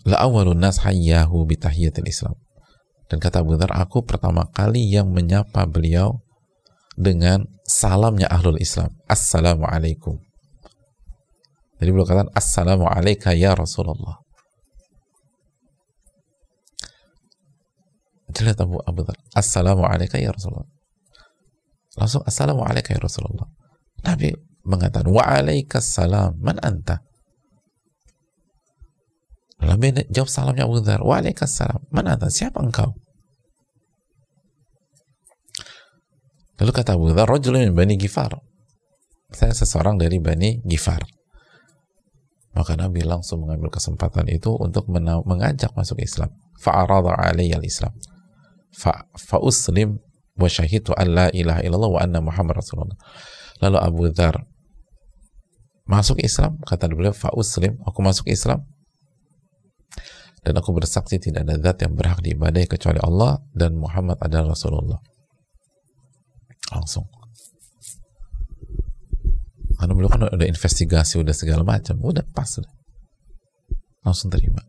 [0.07, 2.36] la awalun nas hayyahu bitahiyatil Islam.
[3.07, 6.23] Dan kata Dhar, aku pertama kali yang menyapa beliau
[6.95, 8.91] dengan salamnya ahlul Islam.
[9.07, 10.19] Assalamualaikum.
[11.77, 14.26] Jadi beliau katakan, Assalamualaikum ya Rasulullah.
[18.27, 20.67] Jadi Abu, Abu Dhar, Assalamualaikum ya Rasulullah.
[21.95, 23.47] Langsung Assalamualaikum ya Rasulullah.
[24.03, 24.35] Nabi
[24.67, 27.01] mengatakan, Waalaikumsalam, man anta?
[29.63, 32.27] Lalu jawab salamnya Abu Dhar, Waalaikumsalam, man anta?
[32.27, 32.93] Siapa engkau?
[36.59, 38.37] Lalu kata Abu Dhar, Rajulun Bani Gifar.
[39.31, 41.01] Saya seseorang dari Bani Gifar.
[42.57, 46.33] Maka Nabi langsung mengambil kesempatan itu untuk mengajak masuk Islam.
[46.57, 47.93] Fa'arada alaiya al-Islam.
[48.73, 49.99] Fa'uslim
[50.38, 52.97] wa syahidu an la ilaha illallah wa anna Muhammad Rasulullah.
[53.63, 54.45] Lalu Abu Dhar
[55.88, 58.67] masuk Islam, kata beliau, fa'uslim, aku masuk Islam,
[60.43, 64.99] dan aku bersaksi tidak ada zat yang berhak diibadahi kecuali Allah dan Muhammad adalah Rasulullah.
[66.71, 67.08] Langsung.
[69.80, 72.73] Karena beliau kan udah investigasi, udah segala macam, udah pas udah.
[74.03, 74.63] Langsung terima.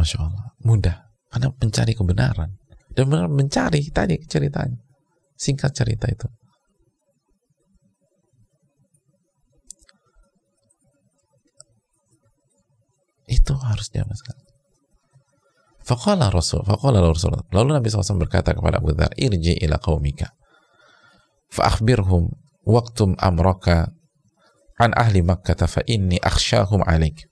[0.00, 0.96] Masya Allah, mudah.
[1.28, 2.50] Karena mencari kebenaran.
[2.90, 4.80] Dan benar mencari tadi ceritanya.
[5.36, 6.26] Singkat cerita itu.
[13.30, 14.48] Itu harus sekarang.
[15.86, 17.34] Faqala Rasul, faqala Rasul.
[17.54, 20.34] Lalu Nabi SAW berkata kepada Abu Dhar, irji ila qawmika.
[21.50, 22.30] Fa'akhbirhum
[22.66, 23.90] waktum amraka
[24.82, 27.26] an ahli Makkah fa inni akhsyahum alik.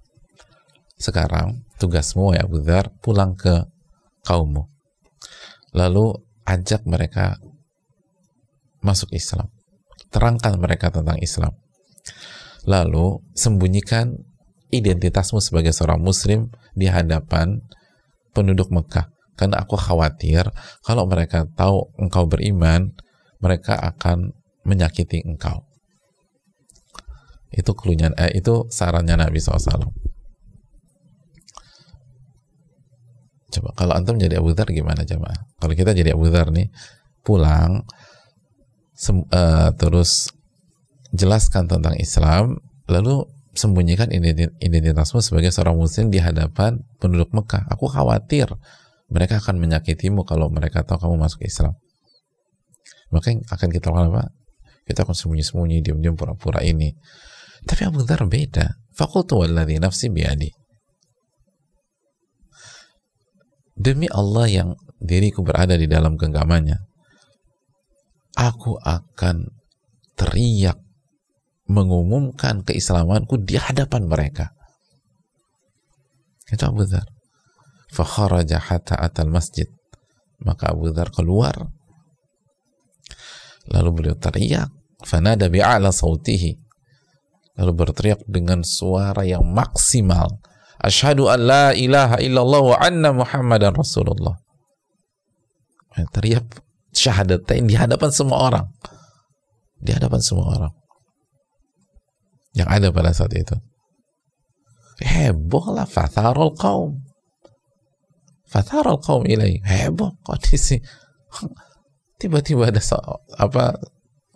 [0.99, 3.65] Sekarang tugasmu ya Abu Dhar pulang ke
[4.27, 4.67] kaummu.
[5.73, 7.39] Lalu ajak mereka
[8.83, 9.49] masuk Islam.
[10.11, 11.55] Terangkan mereka tentang Islam.
[12.67, 14.13] Lalu sembunyikan
[14.69, 17.63] identitasmu sebagai seorang muslim di hadapan
[18.35, 19.09] penduduk Mekah.
[19.39, 20.51] Karena aku khawatir
[20.83, 22.91] kalau mereka tahu engkau beriman
[23.39, 24.35] mereka akan
[24.67, 25.63] menyakiti engkau.
[27.55, 30.08] Itu keluhnya eh, itu sarannya Nabi SAW
[33.49, 35.33] Coba kalau antum jadi Abu Dhar gimana coba?
[35.57, 36.69] Kalau kita jadi Abu Dhar nih
[37.25, 37.85] pulang
[39.09, 40.29] uh, terus
[41.17, 43.25] jelaskan tentang Islam lalu
[43.57, 44.13] sembunyikan
[44.61, 47.67] identitasmu sebagai seorang muslim di hadapan penduduk Mekah.
[47.73, 48.47] Aku khawatir
[49.09, 51.75] mereka akan menyakitimu kalau mereka tahu kamu masuk Islam.
[53.09, 54.25] Maka yang akan kita lakukan apa?
[54.85, 56.93] Kita akan sembunyi-sembunyi, diam-diam pura-pura ini.
[57.65, 58.79] Tapi Abu Dhar beda.
[58.93, 60.53] Fakultu walladhi nafsi biadi
[63.79, 66.83] demi Allah yang diriku berada di dalam genggamannya,
[68.35, 69.47] aku akan
[70.19, 70.83] teriak
[71.71, 74.51] mengumumkan keislamanku di hadapan mereka.
[76.49, 77.07] Itu Abu Dhar.
[77.93, 79.69] Fakharaja hatta atal masjid.
[80.43, 81.69] Maka Abu Dhar keluar.
[83.69, 84.73] Lalu beliau teriak.
[85.05, 86.57] Fanada bi'ala sautihi.
[87.61, 90.41] Lalu berteriak dengan suara yang maksimal
[90.79, 94.39] Ashadu an la ilaha illallah wa anna muhammadan rasulullah.
[96.15, 96.47] Teriak
[96.95, 98.67] syahadatain di hadapan semua orang.
[99.83, 100.75] Di hadapan semua orang.
[102.55, 103.57] Yang ada pada saat itu.
[105.03, 107.03] Heboh lah fatharul kaum.
[108.47, 109.59] Fatharul kaum ilai.
[109.63, 110.79] Heboh kondisi.
[112.19, 112.83] Tiba-tiba ada
[113.39, 113.79] apa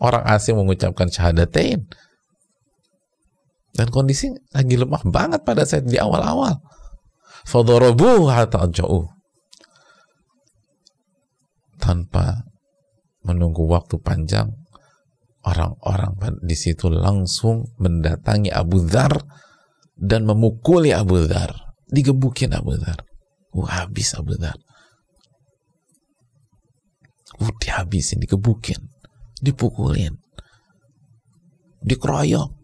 [0.03, 1.87] orang asing mengucapkan syahadatain
[3.73, 6.61] dan kondisi lagi lemah banget pada saat di awal-awal.
[7.49, 9.09] Fadorobu hatta jauh.
[11.81, 12.47] Tanpa
[13.27, 14.55] menunggu waktu panjang,
[15.43, 19.19] orang-orang di situ langsung mendatangi Abu Dhar
[19.99, 21.75] dan memukuli Abu Dhar.
[21.91, 23.03] Digebukin Abu Dhar.
[23.53, 24.55] Wah, habis Abu Dhar.
[27.43, 28.79] Uh, dihabisin, digebukin,
[29.43, 30.15] dipukulin,
[31.83, 32.62] dikeroyok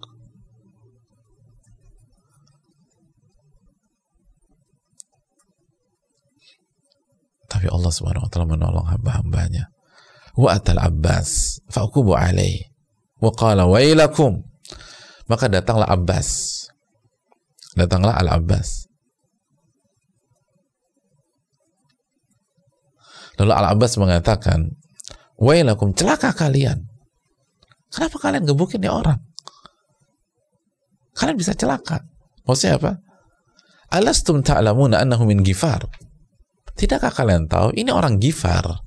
[7.49, 9.73] Tapi Allah Subhanahu wa taala menolong hamba-hambanya.
[10.37, 12.69] Wa atal Abbas fa'qubu alaih
[13.19, 14.45] wa qala wailakum.
[15.29, 16.57] Maka datanglah Abbas.
[17.77, 18.89] Datanglah Al-Abbas.
[23.39, 24.75] Lalu Al-Abbas mengatakan,
[25.39, 26.83] Wailakum, celaka kalian.
[27.95, 29.23] Kenapa kalian gebukin ya orang?
[31.15, 32.03] Kalian bisa celaka.
[32.43, 32.93] Maksudnya apa?
[33.95, 35.87] Alastum ta'lamuna annahu min gifar.
[36.79, 38.87] Tidakkah kalian tahu ini orang Gifar?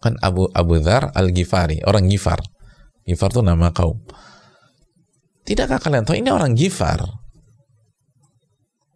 [0.00, 2.40] Kan Abu Abu Dhar Al-Ghifari, orang Gifar.
[3.04, 4.00] Gifar itu nama kaum.
[5.44, 7.04] Tidakkah kalian tahu ini orang Gifar?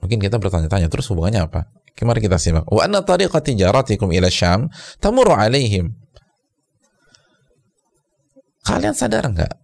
[0.00, 1.68] Mungkin kita bertanya-tanya terus hubungannya apa?
[1.98, 2.62] Mari kita simak.
[2.70, 4.70] Wa anna tariqa tijaratikum ila Syam
[5.02, 5.98] tamurru alaihim.
[8.62, 9.54] Kalian sadar nggak?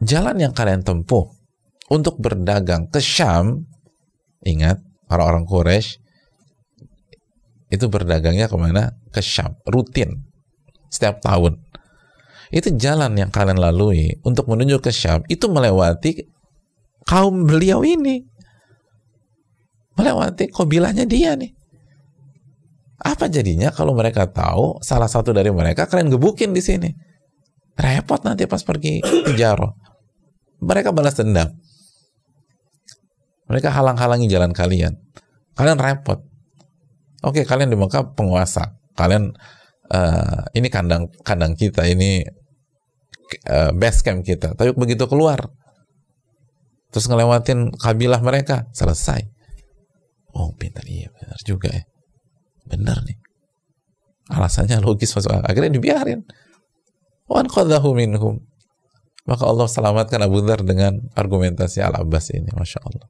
[0.00, 1.28] Jalan yang kalian tempuh
[1.92, 3.68] untuk berdagang ke Syam,
[4.42, 4.80] ingat,
[5.12, 6.00] orang-orang Quraisy
[7.72, 8.92] itu berdagangnya ke mana?
[9.08, 10.28] Ke Syam, rutin,
[10.92, 11.56] setiap tahun.
[12.52, 16.28] Itu jalan yang kalian lalui untuk menuju ke Syam, itu melewati
[17.08, 18.20] kaum beliau ini.
[19.96, 21.52] Melewati kobilahnya dia nih.
[23.02, 26.88] Apa jadinya kalau mereka tahu salah satu dari mereka kalian gebukin di sini?
[27.74, 29.00] Repot nanti pas pergi
[29.34, 29.74] Jaro.
[30.62, 31.50] Mereka balas dendam.
[33.52, 34.96] Mereka halang-halangi jalan kalian.
[35.52, 36.24] Kalian repot.
[37.20, 38.80] Oke, kalian di Mekah penguasa.
[38.96, 39.28] Kalian
[39.92, 42.24] uh, ini kandang kandang kita, ini
[43.52, 44.56] uh, base camp kita.
[44.56, 45.52] Tapi begitu keluar,
[46.88, 49.20] terus ngelewatin kabilah mereka, selesai.
[50.32, 51.84] Oh, pintar iya, benar juga ya.
[52.64, 53.20] Benar nih.
[54.32, 56.24] Alasannya logis masuk akhirnya dibiarin.
[57.28, 58.40] Wan qadahu minhum.
[59.28, 63.06] Maka Allah selamatkan Abu Dhar dengan argumentasi Al-Abbas ini, Masya Allah.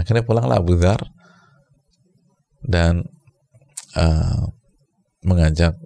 [0.00, 0.96] Akhirnya pulanglah Abu Dhar
[2.64, 3.04] dan
[4.00, 4.48] uh,
[5.20, 5.76] mengajak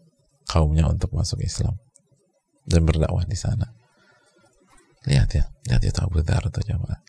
[0.46, 1.74] kaumnya untuk masuk Islam
[2.62, 3.74] dan berdakwah di sana.
[5.10, 7.02] Lihat ya, lihat itu Abu Dhar atau jamaah.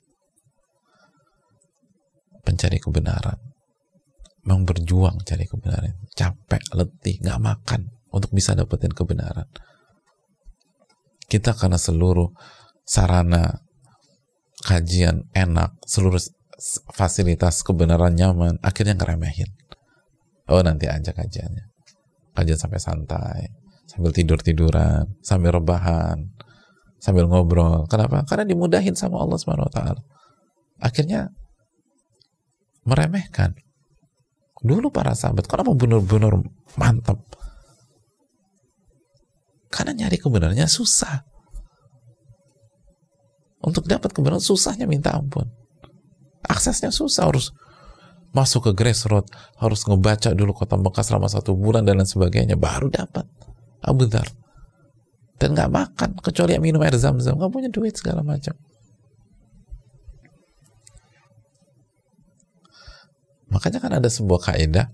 [2.41, 3.37] Pencari kebenaran.
[4.45, 5.93] Memang berjuang cari kebenaran.
[6.13, 7.81] Capek, letih, nggak makan
[8.13, 9.49] untuk bisa dapetin kebenaran.
[11.25, 12.29] Kita karena seluruh
[12.85, 13.65] sarana
[14.61, 16.21] kajian enak, seluruh
[16.89, 19.49] fasilitas kebenaran nyaman akhirnya ngeremehin.
[20.49, 21.65] Oh nanti aja kajiannya.
[22.35, 23.41] Kajian sampai santai
[23.85, 26.33] sambil tidur tiduran sambil rebahan
[26.97, 27.85] sambil ngobrol.
[27.85, 28.25] Kenapa?
[28.25, 30.01] Karena dimudahin sama Allah Subhanahu Wa Taala.
[30.81, 31.29] Akhirnya
[32.83, 33.53] meremehkan.
[34.65, 36.41] Dulu para sahabat kenapa benar-benar
[36.73, 37.21] mantap
[39.69, 41.21] karena nyari kebenarannya susah.
[43.61, 45.45] Untuk dapat kebenaran susahnya minta ampun
[46.45, 47.51] aksesnya susah harus
[48.35, 52.91] masuk ke grassroots harus ngebaca dulu kota Mekah selama satu bulan dan lain sebagainya baru
[52.91, 53.23] dapat.
[53.79, 54.27] Abu Dhar.
[55.39, 57.39] Dan nggak makan kecuali minum air zam-zam.
[57.39, 58.55] Nggak punya duit segala macam.
[63.51, 64.91] Makanya kan ada sebuah kaidah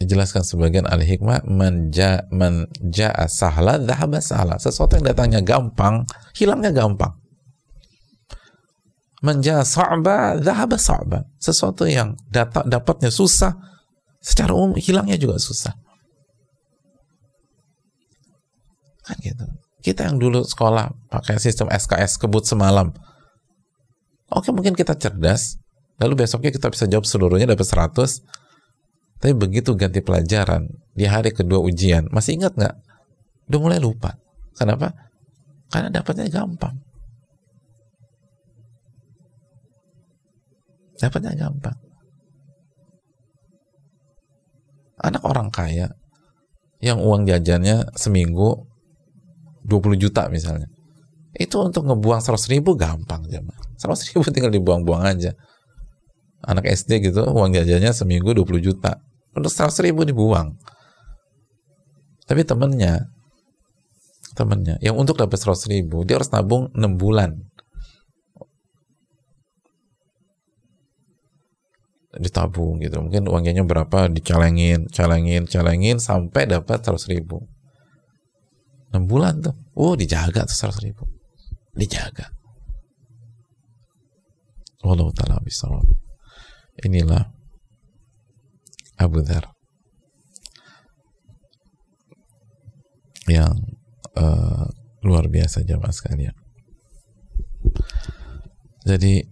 [0.00, 4.56] dijelaskan sebagian al hikmah manja manja sahla dhahaba sahla.
[4.56, 7.19] Sesuatu yang datangnya gampang hilangnya gampang
[9.20, 11.28] manja sa'ba dhahaba sa'ba.
[11.36, 13.56] Sesuatu yang dapat dapatnya susah
[14.20, 15.76] secara umum hilangnya juga susah.
[19.04, 19.44] Kan gitu.
[19.80, 22.92] Kita yang dulu sekolah pakai sistem SKS kebut semalam.
[24.28, 25.56] Oke mungkin kita cerdas
[26.00, 28.24] lalu besoknya kita bisa jawab seluruhnya dapat 100
[29.20, 30.64] tapi begitu ganti pelajaran
[30.96, 32.76] di hari kedua ujian masih ingat nggak?
[33.52, 34.16] Udah mulai lupa.
[34.56, 34.92] Kenapa?
[35.68, 36.89] Karena dapatnya gampang
[41.00, 41.78] Dapatnya gampang.
[45.00, 45.88] Anak orang kaya
[46.84, 48.68] yang uang jajannya seminggu
[49.64, 50.68] 20 juta misalnya.
[51.32, 53.64] Itu untuk ngebuang 100 ribu gampang jemaah.
[53.80, 55.32] 100 ribu tinggal dibuang-buang aja.
[56.44, 59.00] Anak SD gitu uang jajannya seminggu 20 juta.
[59.32, 60.52] Untuk 100 ribu dibuang.
[62.28, 63.08] Tapi temennya
[64.30, 67.34] temennya yang untuk dapat 100 ribu dia harus nabung 6 bulan
[72.18, 72.98] ditabung gitu.
[72.98, 77.46] Mungkin uangnya berapa dicalengin calengin calengin sampai dapat seratus ribu.
[78.90, 79.54] Enam bulan tuh.
[79.78, 81.06] Oh dijaga tuh seratus ribu.
[81.70, 82.34] Dijaga.
[84.82, 85.86] Wallahu ta'ala bisawab.
[86.82, 87.30] Inilah
[88.98, 89.46] Abu Dhar.
[93.30, 93.54] Yang
[94.18, 94.66] uh,
[95.06, 96.34] luar biasa jamaah sekalian.
[98.82, 99.22] Jadi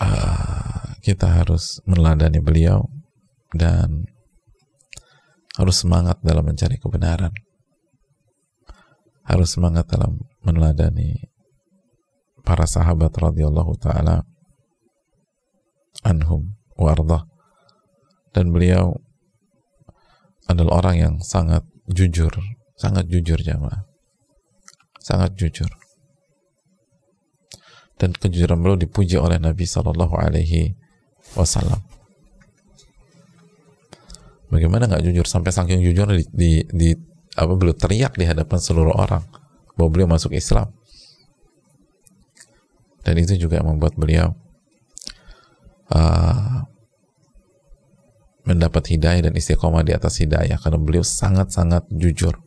[0.00, 2.88] uh, kita harus meneladani beliau
[3.54, 4.08] dan
[5.54, 7.30] harus semangat dalam mencari kebenaran.
[9.24, 11.32] Harus semangat dalam meneladani
[12.44, 14.20] para sahabat radhiyallahu taala
[16.04, 17.24] anhum wardah
[18.36, 19.00] dan beliau
[20.44, 22.36] adalah orang yang sangat jujur
[22.76, 23.88] sangat jujur jamaah.
[25.00, 25.68] Sangat jujur
[27.98, 30.74] dan kejujuran beliau dipuji oleh Nabi Shallallahu Alaihi
[31.38, 31.78] Wasallam.
[34.50, 35.26] Bagaimana nggak jujur?
[35.26, 36.88] Sampai saking jujur di, di, di
[37.34, 39.22] apa beliau teriak di hadapan seluruh orang
[39.74, 40.70] bahwa beliau masuk Islam.
[43.04, 44.32] Dan itu juga membuat beliau
[45.92, 46.64] uh,
[48.46, 50.56] mendapat hidayah dan istiqomah di atas hidayah.
[50.56, 52.38] Karena beliau sangat-sangat jujur.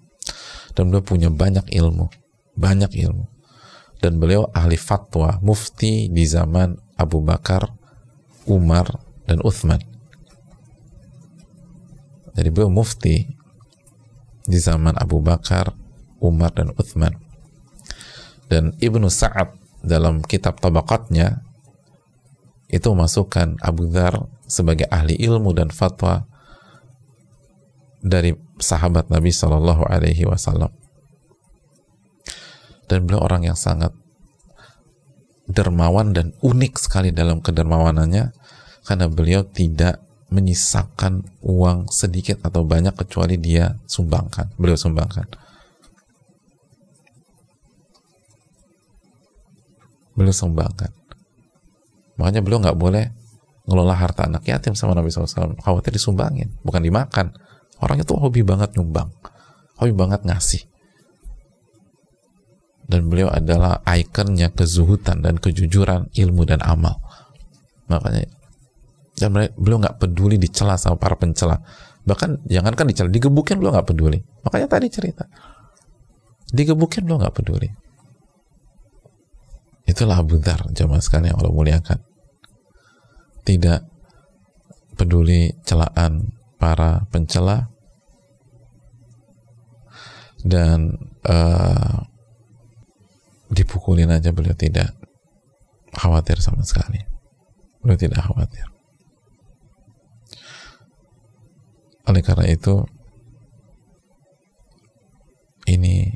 [0.74, 2.08] Dan beliau punya banyak ilmu,
[2.56, 3.37] banyak ilmu
[3.98, 7.74] dan beliau ahli fatwa mufti di zaman Abu Bakar,
[8.46, 9.82] Umar dan Uthman.
[12.38, 13.26] Jadi beliau mufti
[14.46, 15.74] di zaman Abu Bakar,
[16.22, 17.18] Umar dan Uthman.
[18.48, 21.44] Dan Ibnu Sa'ad dalam kitab tabakatnya
[22.72, 26.28] itu masukkan Abu Dhar sebagai ahli ilmu dan fatwa
[28.00, 30.72] dari sahabat Nabi Shallallahu Alaihi Wasallam
[32.88, 33.92] dan beliau orang yang sangat
[35.48, 38.36] dermawan dan unik sekali dalam kedermawanannya
[38.84, 45.24] karena beliau tidak menyisakan uang sedikit atau banyak kecuali dia sumbangkan beliau sumbangkan.
[50.18, 50.92] Beliau sumbangkan.
[52.18, 53.06] Makanya beliau nggak boleh
[53.70, 57.32] ngelola harta anak yatim sama Nabi SAW khawatir disumbangin bukan dimakan.
[57.78, 59.14] Orang itu hobi banget nyumbang
[59.78, 60.66] hobi banget ngasih
[62.88, 67.04] dan beliau adalah ikonnya kezuhutan dan kejujuran ilmu dan amal.
[67.92, 68.32] Makanya
[69.18, 71.60] dan beliau nggak peduli dicela sama para pencela.
[72.08, 74.20] Bahkan jangankan dicela digebukin beliau nggak peduli.
[74.46, 75.28] Makanya tadi cerita.
[76.48, 77.68] Digebukin beliau nggak peduli.
[79.88, 82.00] Itulah Dhar jamaah sekalian yang Allah muliakan.
[83.44, 83.80] Tidak
[84.96, 87.68] peduli celaan para pencela.
[90.46, 90.94] Dan
[91.26, 92.06] uh,
[93.52, 94.94] dipukulin aja beliau tidak
[95.96, 97.00] khawatir sama sekali.
[97.82, 98.68] Beliau tidak khawatir.
[102.08, 102.88] Oleh karena itu
[105.68, 106.12] ini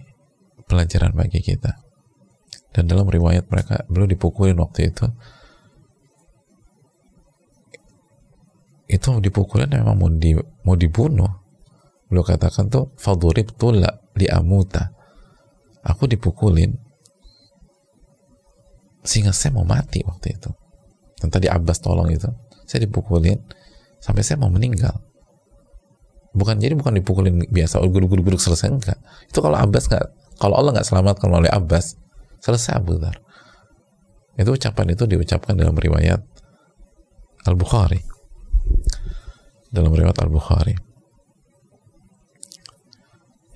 [0.68, 1.80] pelajaran bagi kita.
[2.72, 5.06] Dan dalam riwayat mereka beliau dipukulin waktu itu.
[8.88, 11.32] Itu dipukulin memang mau di mau dibunuh.
[12.08, 14.92] Beliau katakan tuh fadurib tula li amuta
[15.86, 16.78] aku dipukulin
[19.02, 20.50] sehingga saya mau mati waktu itu.
[21.22, 22.30] Dan tadi Abbas tolong itu.
[22.66, 23.38] Saya dipukulin
[24.02, 24.98] sampai saya mau meninggal.
[26.32, 29.00] Bukan jadi bukan dipukulin biasa oh, guduk-guduk selesai enggak.
[29.28, 30.06] Itu kalau Abbas nggak
[30.40, 32.00] kalau Allah nggak selamatkan melalui Abbas
[32.40, 33.20] selesai Abu Dhar.
[34.40, 36.24] Itu ucapan itu diucapkan dalam riwayat
[37.46, 37.98] Al Bukhari
[39.72, 40.76] dalam riwayat Al Bukhari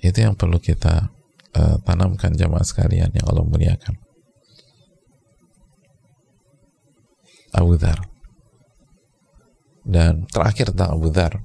[0.02, 1.10] itu yang perlu kita
[1.54, 3.94] uh, tanamkan jamaah sekalian yang Allah muliakan
[7.56, 8.04] Abu Dhar.
[9.86, 11.40] Dan terakhir tentang Abu Dhar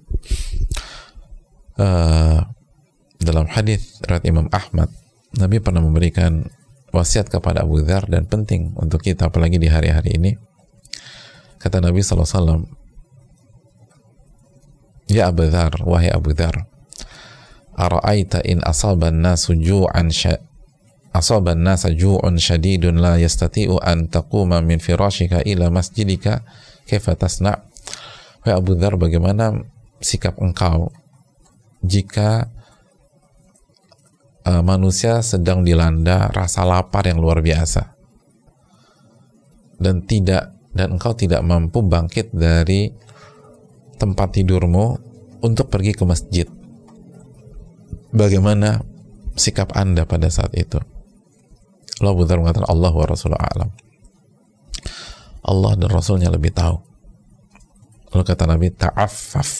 [1.77, 2.39] uh,
[3.21, 4.89] dalam hadis riwayat Imam Ahmad
[5.37, 6.51] Nabi pernah memberikan
[6.91, 10.35] wasiat kepada Abu Dhar dan penting untuk kita apalagi di hari-hari ini.
[11.61, 12.65] Kata Nabi SAW
[15.07, 16.65] Ya Abu Dhar wahai Abu Dhar
[17.77, 20.11] Ara'aita in asaban nasu ju'an
[21.11, 26.43] asaban nasa ju'un syadidun la yastati'u an taquma min firashika ila masjidika.
[26.87, 27.71] Kaifa tasna'
[28.41, 29.53] Wahai Abu Dhar bagaimana
[30.01, 30.89] sikap engkau
[31.85, 32.49] jika
[34.49, 37.93] uh, manusia sedang dilanda rasa lapar yang luar biasa?
[39.77, 42.89] Dan tidak dan engkau tidak mampu bangkit dari
[44.01, 44.85] tempat tidurmu
[45.45, 46.47] untuk pergi ke masjid.
[48.09, 48.81] Bagaimana
[49.37, 50.81] sikap anda pada saat itu
[52.01, 53.69] Allah Abu Dhar mengatakan Allah wa Rasulullah alam.
[55.45, 56.81] Allah dan Rasulnya lebih tahu.
[58.09, 59.51] Lalu kata Nabi, ta'affaf.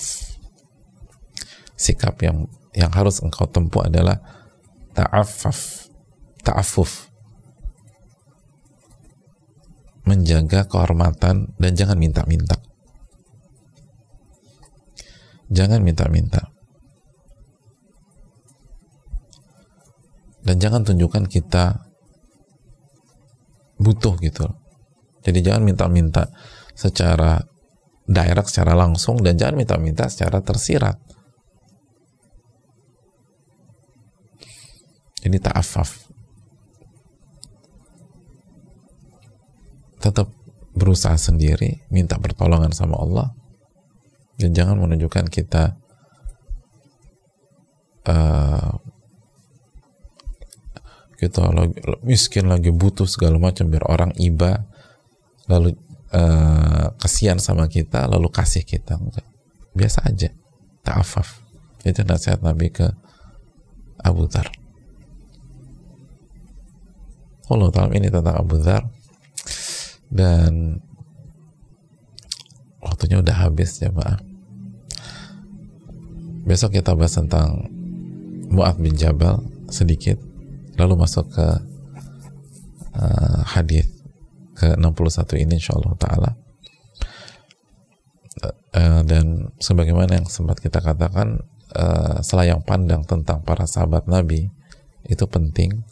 [1.78, 4.18] Sikap yang yang harus engkau tempuh adalah
[4.98, 5.89] ta'affaf.
[6.42, 7.14] Ta'affuf.
[10.10, 12.58] Menjaga kehormatan dan jangan minta-minta.
[15.54, 16.50] Jangan minta-minta.
[20.42, 21.91] Dan jangan tunjukkan kita
[23.82, 24.46] butuh gitu.
[25.26, 26.30] Jadi jangan minta-minta
[26.78, 27.42] secara
[28.06, 30.98] direct secara langsung dan jangan minta-minta secara tersirat.
[35.22, 36.10] Jadi ta'afaf.
[40.02, 40.34] Tetap
[40.74, 43.30] berusaha sendiri minta pertolongan sama Allah
[44.42, 45.78] dan jangan menunjukkan kita
[48.10, 48.82] uh,
[51.22, 54.66] kita lagi miskin lagi butuh segala macam biar orang iba
[55.46, 55.78] lalu
[56.10, 58.98] uh, kasihan sama kita lalu kasih kita
[59.78, 60.34] biasa aja
[60.82, 61.46] ta'afaf.
[61.86, 62.90] Itu nasihat Nabi ke
[64.02, 64.50] Abu Dhar.
[67.52, 68.90] Allah taala ini tentang Abu Dhar.
[70.12, 70.82] Dan
[72.82, 74.32] waktunya udah habis ya Pak
[76.42, 77.70] besok kita bahas tentang
[78.52, 80.18] Mu'ad bin Jabal sedikit
[80.82, 81.48] lalu masuk ke
[82.98, 83.86] uh, hadis
[84.58, 86.32] ke 61 ini insyaallah taala.
[88.72, 91.44] Uh, dan sebagaimana yang sempat kita katakan
[91.76, 94.50] uh, selayang pandang tentang para sahabat Nabi
[95.06, 95.86] itu penting.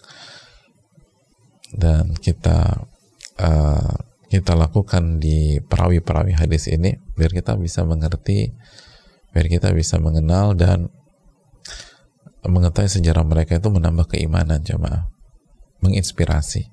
[1.69, 2.81] Dan kita
[3.37, 3.93] uh,
[4.29, 8.53] kita lakukan di perawi-perawi hadis ini biar kita bisa mengerti
[9.33, 10.89] biar kita bisa mengenal dan
[12.45, 15.11] mengetahui sejarah mereka itu menambah keimanan jemaah.
[15.83, 16.67] Menginspirasi.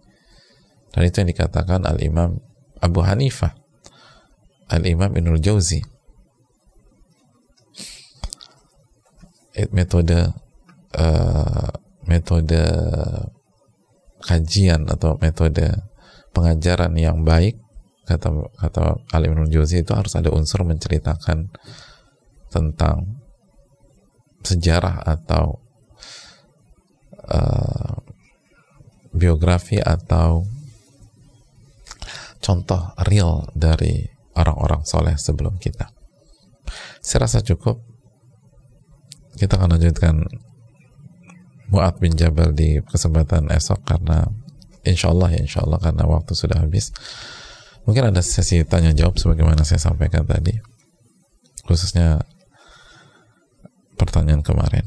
[0.95, 2.39] Dan itu yang dikatakan al-imam
[2.79, 3.55] Abu Hanifah.
[4.71, 5.83] Al-imam Ibnul Jauzi.
[9.73, 10.37] Metode
[10.95, 11.71] uh,
[12.05, 12.63] metode
[14.21, 15.71] kajian atau metode
[16.37, 17.57] pengajaran yang baik
[18.07, 21.51] kata kata Al Ibnul Jauzi itu harus ada unsur menceritakan
[22.49, 23.26] tentang
[24.47, 25.59] sejarah atau
[27.27, 27.99] uh,
[29.11, 30.47] biografi atau
[32.39, 35.91] contoh real dari orang-orang soleh sebelum kita.
[37.01, 37.83] Saya rasa cukup.
[39.37, 40.25] Kita akan lanjutkan
[41.69, 44.25] Mu'ad bin Jabal di kesempatan esok karena
[44.87, 46.95] insya Allah ya insya Allah karena waktu sudah habis.
[47.85, 50.57] Mungkin ada sesi tanya jawab sebagaimana saya sampaikan tadi.
[51.67, 52.23] Khususnya
[53.97, 54.85] pertanyaan kemarin.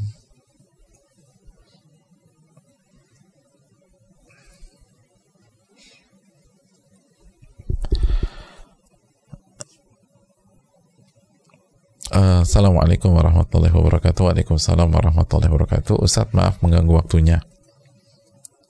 [12.10, 14.34] Uh, Assalamualaikum warahmatullahi wabarakatuh.
[14.34, 16.02] Waalaikumsalam warahmatullahi wabarakatuh.
[16.02, 17.46] Ustadz maaf mengganggu waktunya.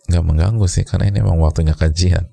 [0.10, 2.26] Gak mengganggu sih Karena ini memang waktunya kajian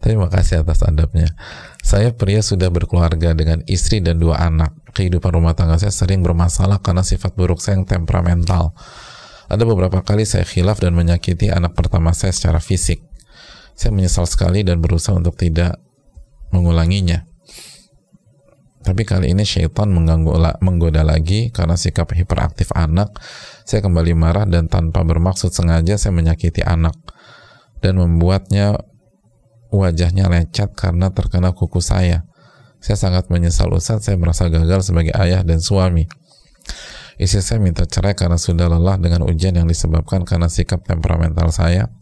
[0.00, 1.36] Terima kasih atas adabnya
[1.84, 6.80] Saya pria sudah berkeluarga dengan istri dan dua anak kehidupan rumah tangga saya sering bermasalah
[6.82, 8.74] karena sifat buruk saya yang temperamental.
[9.50, 13.02] Ada beberapa kali saya khilaf dan menyakiti anak pertama saya secara fisik.
[13.74, 15.80] Saya menyesal sekali dan berusaha untuk tidak
[16.52, 17.26] mengulanginya.
[18.80, 20.32] Tapi kali ini syaitan mengganggu,
[20.64, 23.12] menggoda lagi karena sikap hiperaktif anak.
[23.68, 26.96] Saya kembali marah dan tanpa bermaksud sengaja saya menyakiti anak
[27.84, 28.80] dan membuatnya
[29.70, 32.26] wajahnya lecet karena terkena kuku saya.
[32.80, 36.08] Saya sangat menyesal Ustaz, saya merasa gagal sebagai ayah dan suami.
[37.20, 41.92] Istri saya minta cerai karena sudah lelah dengan ujian yang disebabkan karena sikap temperamental saya.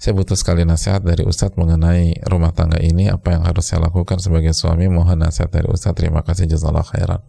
[0.00, 4.20] Saya butuh sekali nasihat dari Ustadz mengenai rumah tangga ini, apa yang harus saya lakukan
[4.20, 7.20] sebagai suami, mohon nasihat dari Ustadz, terima kasih jazallah khairan.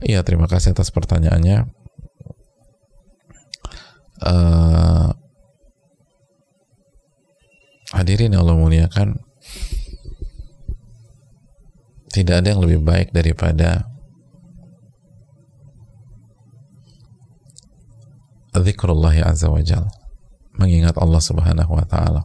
[0.00, 1.68] Iya, terima kasih atas pertanyaannya.
[4.22, 5.12] Uh,
[7.92, 9.20] hadirin Allah muliakan,
[12.12, 13.88] tidak ada yang lebih baik daripada
[18.52, 19.88] zikrullah azza wa jal
[20.60, 22.22] mengingat Allah subhanahu wa ta'ala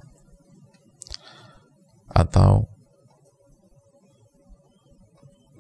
[2.12, 2.68] atau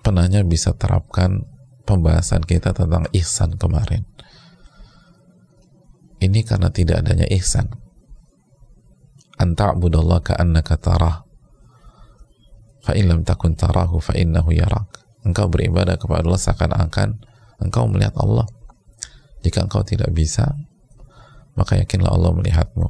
[0.03, 1.47] penanya bisa terapkan
[1.87, 4.03] pembahasan kita tentang ihsan kemarin.
[6.19, 7.86] Ini karena tidak adanya ihsan
[9.37, 11.27] anta'budallah ka'annaka tarah
[12.87, 14.87] fa lam takun tarahu fa innahu yarak
[15.27, 17.09] engkau beribadah kepada Allah seakan-akan
[17.59, 18.47] engkau melihat Allah.
[19.43, 20.55] Jika engkau tidak bisa
[21.57, 22.87] maka yakinlah Allah melihatmu.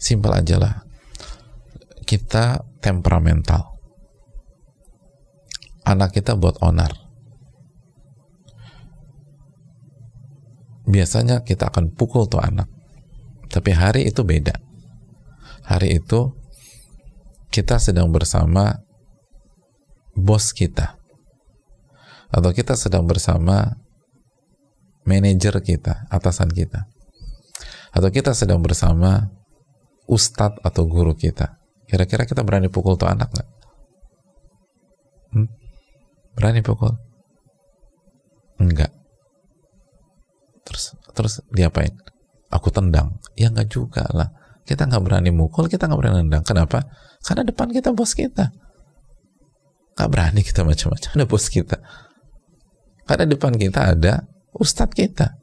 [0.00, 0.74] Simpel aja lah.
[2.02, 3.76] Kita temperamental.
[5.84, 6.90] Anak kita buat onar.
[10.88, 12.66] Biasanya kita akan pukul tuh anak.
[13.52, 14.71] Tapi hari itu beda
[15.66, 16.34] hari itu
[17.52, 18.80] kita sedang bersama
[20.16, 20.96] bos kita
[22.32, 23.76] atau kita sedang bersama
[25.04, 26.88] manajer kita, atasan kita
[27.92, 29.28] atau kita sedang bersama
[30.08, 33.48] ustadz atau guru kita kira-kira kita berani pukul tuh anak nggak?
[35.36, 35.48] Hmm?
[36.32, 36.96] berani pukul?
[38.56, 38.88] enggak
[40.64, 41.92] terus terus diapain?
[42.48, 44.32] aku tendang ya enggak juga lah
[44.62, 46.44] kita nggak berani mukul kita nggak berani nendang.
[46.46, 46.86] Kenapa?
[47.22, 48.54] Karena depan kita bos kita.
[49.98, 51.10] Nggak berani kita macam-macam.
[51.18, 51.76] Ada bos kita.
[53.02, 54.22] Karena depan kita ada
[54.54, 55.34] ustadz kita.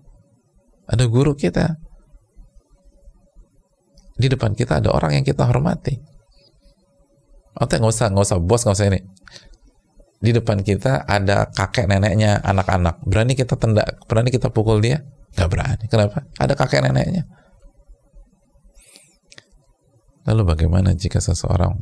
[0.87, 1.75] Ada guru kita.
[4.19, 5.95] Di depan kita ada orang yang kita hormati.
[7.59, 8.99] Oke nggak usah nggak usah bos nggak usah ini.
[10.19, 13.03] Di depan kita ada kakek neneknya anak-anak.
[13.03, 15.03] Berani kita tendak berani kita pukul dia?
[15.35, 15.85] Nggak berani.
[15.91, 16.23] Kenapa?
[16.39, 17.23] Ada kakek neneknya
[20.29, 21.73] lalu bagaimana jika seseorang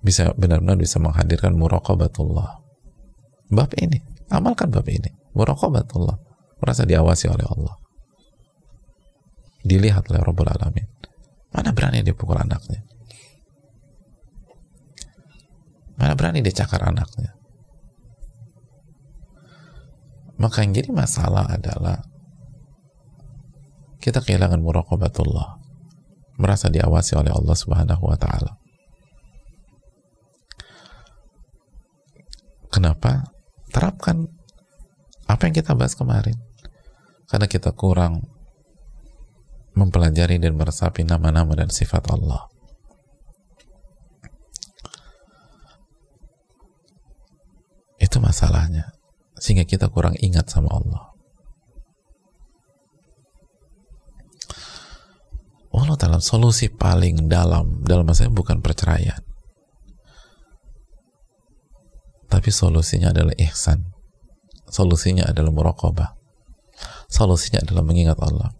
[0.00, 2.64] bisa benar-benar bisa menghadirkan muraqabatullah?
[3.52, 4.00] Bab ini
[4.32, 5.12] amalkan bab ini.
[5.36, 6.16] Muraqabatullah
[6.64, 7.76] merasa diawasi oleh Allah.
[9.66, 10.88] Dilihat oleh Rabbul Alamin.
[11.52, 12.80] Mana berani dia pukul anaknya?
[16.00, 17.36] Mana berani dia cakar anaknya?
[20.36, 22.04] Maka yang jadi masalah adalah
[24.00, 25.65] kita kehilangan muraqabatullah
[26.36, 28.56] merasa diawasi oleh Allah Subhanahu wa taala
[32.76, 33.24] Kenapa?
[33.72, 34.28] Terapkan
[35.24, 36.36] apa yang kita bahas kemarin.
[37.24, 38.20] Karena kita kurang
[39.72, 42.44] mempelajari dan meresapi nama-nama dan sifat Allah.
[47.96, 48.92] Itu masalahnya.
[49.40, 51.15] Sehingga kita kurang ingat sama Allah.
[55.76, 59.20] Allah dalam solusi paling dalam dalam masalah bukan perceraian.
[62.26, 63.86] Tapi solusinya adalah ihsan.
[64.66, 66.16] Solusinya adalah muraqabah.
[67.06, 68.50] Solusinya adalah mengingat Allah.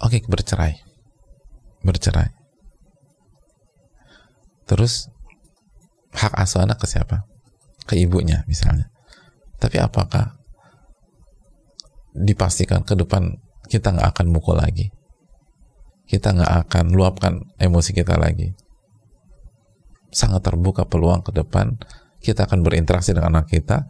[0.00, 0.80] Oke bercerai.
[1.84, 2.30] Bercerai.
[4.66, 5.10] Terus
[6.16, 7.26] hak asuh anak ke siapa?
[7.84, 8.88] Ke ibunya misalnya.
[9.60, 10.40] Tapi apakah
[12.16, 13.36] dipastikan ke depan
[13.68, 14.88] kita nggak akan mukul lagi.
[16.06, 18.54] Kita nggak akan luapkan emosi kita lagi.
[20.14, 21.76] Sangat terbuka peluang ke depan.
[22.22, 23.84] Kita akan berinteraksi dengan anak kita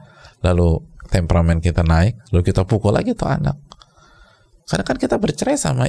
[0.44, 3.56] lalu temperamen kita naik lalu kita pukul lagi tuh anak.
[4.66, 5.86] Karena kan kita bercerai sama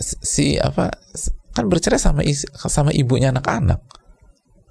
[0.00, 0.88] si apa
[1.52, 3.82] kan bercerai sama sama ibunya anak-anak.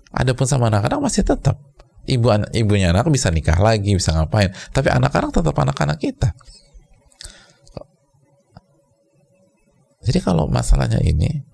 [0.09, 1.61] Adapun sama anak-anak masih tetap
[2.09, 4.49] ibu ibunya anak bisa nikah lagi bisa ngapain.
[4.73, 6.33] Tapi anak-anak tetap anak-anak kita.
[9.99, 11.45] Jadi kalau masalahnya ini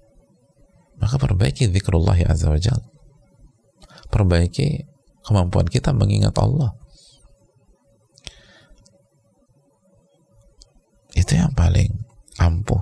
[0.96, 2.80] maka perbaiki zikrullah azza wa jal
[4.16, 4.88] perbaiki
[5.28, 6.72] kemampuan kita mengingat Allah.
[11.12, 11.92] Itu yang paling
[12.40, 12.80] ampuh.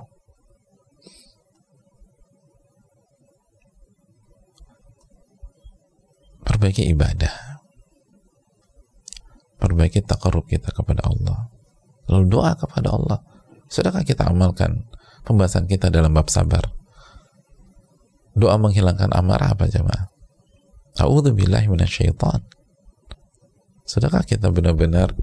[6.44, 7.53] Perbaiki ibadah
[9.64, 11.48] perbaiki takarub kita kepada Allah
[12.12, 13.18] lalu doa kepada Allah
[13.72, 14.84] sudahkah kita amalkan
[15.24, 16.62] pembahasan kita dalam bab sabar
[18.34, 20.10] doa menghilangkan amarah apa jemaah?
[20.98, 22.42] A'udzubillahi minasyaitan.
[23.86, 25.14] Sudahkah kita benar-benar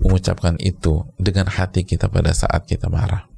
[0.00, 3.28] mengucapkan itu dengan hati kita pada saat kita marah?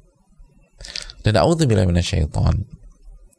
[1.23, 2.67] Dan a'udzubillahi minasyaitan.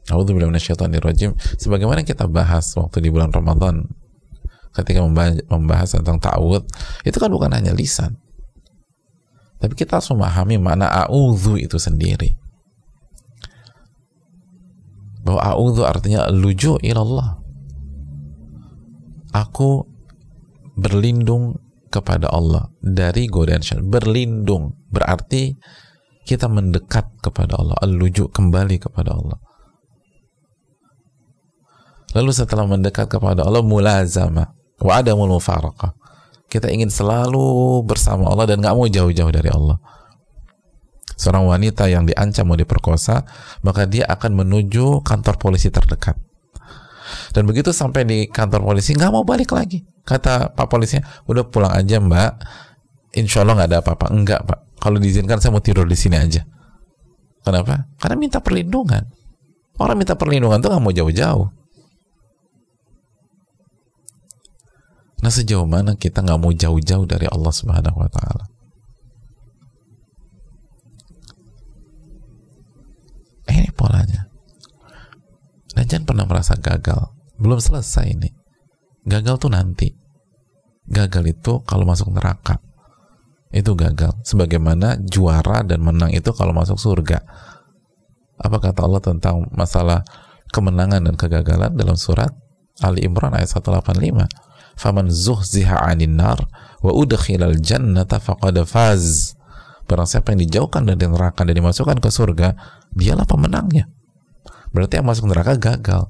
[0.09, 1.36] A'udzubillahi minasyaitonirrajim.
[1.61, 3.88] Sebagaimana kita bahas waktu di bulan Ramadan
[4.70, 5.02] ketika
[5.50, 6.62] membahas, tentang ta'awud,
[7.02, 8.18] itu kan bukan hanya lisan.
[9.60, 12.32] Tapi kita harus memahami makna a'udzu itu sendiri.
[15.20, 17.36] Bahwa a'udhu artinya luju ilallah.
[19.36, 19.84] Aku
[20.80, 21.60] berlindung
[21.90, 25.58] kepada Allah dari godaan syaitan berlindung berarti
[26.22, 29.38] kita mendekat kepada Allah al-luju kembali kepada Allah.
[32.14, 34.50] Lalu setelah mendekat kepada Allah mulazama
[34.80, 35.94] wa adamul mufaraqah
[36.50, 39.78] kita ingin selalu bersama Allah dan nggak mau jauh-jauh dari Allah
[41.20, 43.28] seorang wanita yang diancam mau diperkosa,
[43.60, 46.16] maka dia akan menuju kantor polisi terdekat.
[47.36, 49.84] Dan begitu sampai di kantor polisi, nggak mau balik lagi.
[50.00, 52.40] Kata pak polisinya, udah pulang aja mbak,
[53.12, 54.06] insya Allah nggak ada apa-apa.
[54.08, 56.40] Enggak pak, kalau diizinkan saya mau tidur di sini aja.
[57.44, 57.84] Kenapa?
[58.00, 59.04] Karena minta perlindungan.
[59.76, 61.46] Orang minta perlindungan tuh nggak mau jauh-jauh.
[65.20, 68.44] Nah sejauh mana kita nggak mau jauh-jauh dari Allah Subhanahu Wa Taala?
[73.50, 74.30] Ini polanya.
[75.76, 77.12] Dan jangan pernah merasa gagal.
[77.36, 78.30] Belum selesai ini.
[79.04, 79.92] Gagal tuh nanti.
[80.88, 82.62] Gagal itu kalau masuk neraka.
[83.50, 84.14] Itu gagal.
[84.24, 87.20] Sebagaimana juara dan menang itu kalau masuk surga.
[88.40, 90.00] Apa kata Allah tentang masalah
[90.54, 92.30] kemenangan dan kegagalan dalam surat
[92.80, 94.24] Ali Imran ayat 185.
[94.80, 96.40] Faman zuhziha 'anil nar
[96.80, 99.36] wa udkhilal jannata faqad faz.
[99.84, 102.56] Barang siapa yang dijauhkan dari neraka dan dimasukkan ke surga,
[102.96, 103.92] dialah pemenangnya.
[104.72, 106.08] Berarti yang masuk neraka gagal.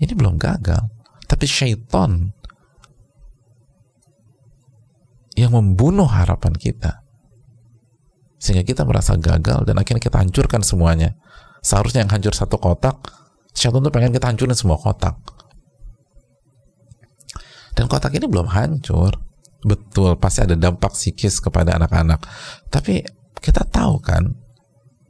[0.00, 0.80] Ini belum gagal.
[1.28, 2.32] Tapi syaitan
[5.34, 7.02] yang membunuh harapan kita
[8.38, 11.18] sehingga kita merasa gagal dan akhirnya kita hancurkan semuanya
[11.58, 13.02] seharusnya yang hancur satu kotak
[13.50, 15.18] syaitan tuh pengen kita hancurin semua kotak
[17.74, 19.12] dan kotak ini belum hancur.
[19.64, 22.20] Betul pasti ada dampak psikis kepada anak-anak.
[22.68, 23.02] Tapi
[23.40, 24.30] kita tahu kan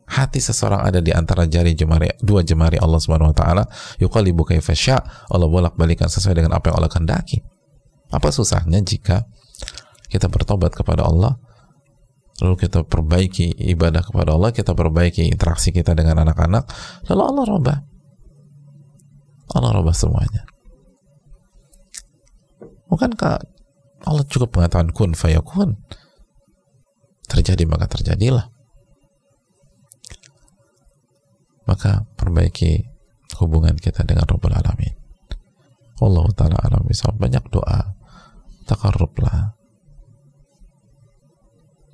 [0.05, 3.65] hati seseorang ada di antara jari jemari dua jemari Allah Subhanahu wa taala.
[4.01, 4.73] Yuqallibu kaifa
[5.31, 7.43] Allah bolak-balikan sesuai dengan apa yang Allah kehendaki.
[8.15, 9.27] Apa susahnya jika
[10.09, 11.35] kita bertobat kepada Allah
[12.43, 16.67] lalu kita perbaiki ibadah kepada Allah kita perbaiki interaksi kita dengan anak-anak
[17.11, 17.79] lalu Allah robah
[19.55, 20.43] Allah robah semuanya
[22.89, 23.41] bukankah
[24.05, 25.81] Allah cukup mengatakan kun fayakun
[27.25, 28.53] terjadi maka terjadilah.
[31.65, 32.85] Maka perbaiki
[33.41, 34.93] hubungan kita dengan Rabbul Alamin.
[36.05, 37.97] Allah Ta'ala alam bisa banyak doa.
[38.69, 39.57] Takarrublah.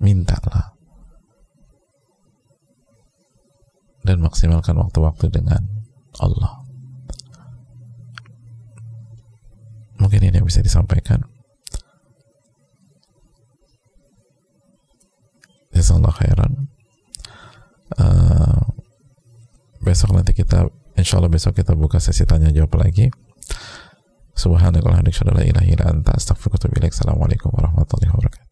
[0.03, 0.75] Mintalah.
[4.03, 5.63] Dan maksimalkan waktu-waktu dengan
[6.19, 6.60] Allah
[10.01, 11.23] mungkin ini yang bisa disampaikan
[15.71, 16.53] Jazakallah khairan.
[17.97, 18.63] Uh,
[19.81, 23.09] besok nanti kita insya Allah besok kita buka sesi tanya jawab lagi.
[24.37, 25.41] Subhanakallahumma wa
[26.71, 28.50] bihamdika Assalamualaikum warahmatullahi wabarakatuh.